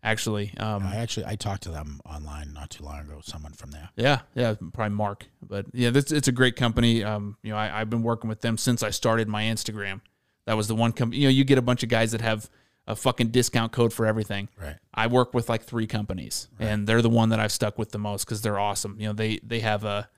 [0.02, 0.52] actually.
[0.56, 3.20] Um, I actually I talked to them online not too long ago.
[3.22, 3.90] Someone from there.
[3.94, 5.26] yeah, yeah, probably Mark.
[5.40, 7.04] But yeah, this it's a great company.
[7.04, 10.00] Um, you know, I, I've been working with them since I started my Instagram.
[10.46, 11.20] That was the one company.
[11.20, 12.50] You know, you get a bunch of guys that have
[12.88, 14.48] a fucking discount code for everything.
[14.60, 14.78] Right.
[14.92, 17.98] I work with like three companies, and they're the one that I've stuck with the
[17.98, 18.96] most because they're awesome.
[18.98, 20.08] You know, they they have a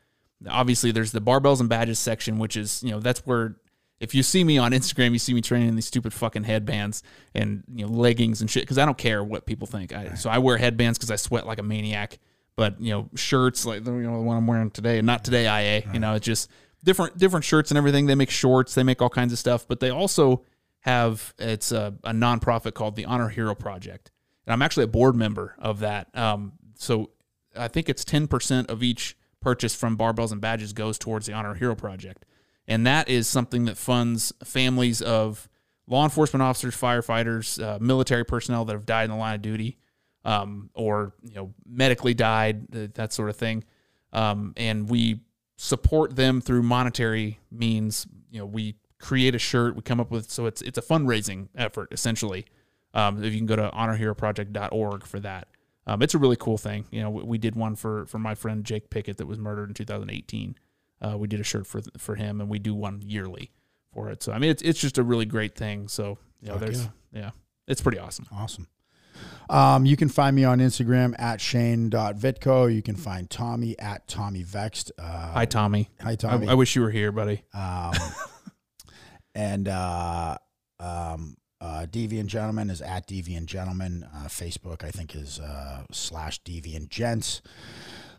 [0.49, 3.57] obviously there's the barbells and badges section, which is you know that's where
[4.01, 7.03] if you see me on Instagram, you see me training in these stupid fucking headbands
[7.35, 9.93] and you know leggings and shit because I don't care what people think.
[9.95, 12.19] I, So I wear headbands because I sweat like a maniac.
[12.57, 15.25] But you know shirts like the, you know the one I'm wearing today, and not
[15.25, 15.93] today IA.
[15.93, 16.49] You know it's just
[16.85, 18.07] different different shirts and everything.
[18.07, 20.45] They make shorts, they make all kinds of stuff, but they also
[20.81, 24.13] have it's a, a nonprofit called the Honor Hero Project,
[24.47, 26.17] and I'm actually a board member of that.
[26.17, 27.11] Um, so
[27.57, 31.33] I think it's ten percent of each purchase from barbells and badges goes towards the
[31.33, 32.25] Honor Hero Project,
[32.67, 35.49] and that is something that funds families of
[35.87, 39.79] law enforcement officers, firefighters, uh, military personnel that have died in the line of duty,
[40.25, 43.65] um, or you know medically died, that sort of thing,
[44.13, 45.21] um, and we
[45.57, 48.07] support them through monetary means.
[48.31, 51.49] You know, we create a shirt, we come up with so it's it's a fundraising
[51.57, 52.47] effort essentially.
[52.95, 55.49] Um, if you can go to honorheroproject.org for that.
[55.87, 56.87] Um, it's a really cool thing.
[56.93, 59.69] You know, we, we did one for for my friend Jake Pickett that was murdered
[59.69, 60.57] in 2018.
[61.01, 63.53] Uh, we did a shirt for for him, and we do one yearly
[63.93, 64.23] for it.
[64.23, 65.89] So I mean, it's it's just a really great thing.
[65.89, 67.21] So you know, Fuck there's yeah.
[67.21, 67.31] yeah,
[67.67, 68.27] it's pretty awesome.
[68.33, 68.69] Awesome.
[69.49, 72.75] Um, you can find me on Instagram at Shane.Vitko.
[72.75, 74.91] You can find Tommy at Tommy Vexed.
[74.99, 75.91] Uh, Hi Tommy.
[76.01, 76.49] hi, I, Tommy.
[76.49, 77.45] I wish you were here, buddy.
[77.53, 77.93] Um,
[79.35, 80.39] and uh,
[80.81, 84.07] um, uh, Deviant Gentleman is at Deviant Gentleman.
[84.15, 87.43] Uh, Facebook, I think, is uh, slash Deviant Gents.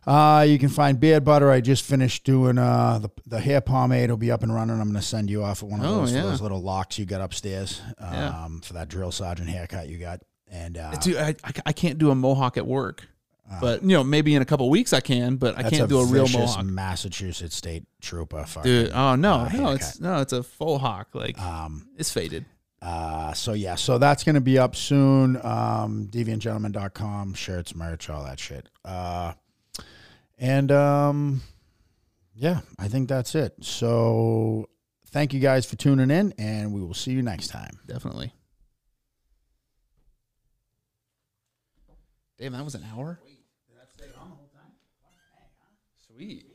[0.06, 1.50] Uh, you can find Beard Butter.
[1.50, 4.04] I just finished doing uh, the, the hair pomade.
[4.04, 4.80] It'll be up and running.
[4.80, 6.22] I'm going to send you off at one of Oh, those, yeah.
[6.22, 8.48] those little locks you got upstairs um, Yeah.
[8.62, 10.22] for that drill sergeant haircut you got.
[10.52, 13.08] And uh, Dude, I, I, can't do a mohawk at work,
[13.60, 16.06] but you know maybe in a couple weeks I can, but I can't do a
[16.06, 16.64] real mohawk.
[16.66, 18.44] Massachusetts State Trooper.
[18.46, 21.10] Fucking, Dude, oh no, uh, no, it's no, it's a faux hawk.
[21.14, 22.46] Like Um, it's faded.
[22.80, 25.36] Uh, so yeah, so that's gonna be up soon.
[25.44, 28.70] Um, deviantgentleman.com, shirts, merch, all that shit.
[28.86, 29.34] Uh,
[30.38, 31.42] and um,
[32.34, 33.54] yeah, I think that's it.
[33.62, 34.70] So
[35.08, 37.80] thank you guys for tuning in, and we will see you next time.
[37.88, 38.34] Definitely.
[42.38, 43.20] Damn, that was an hour.
[46.08, 46.55] Sweet.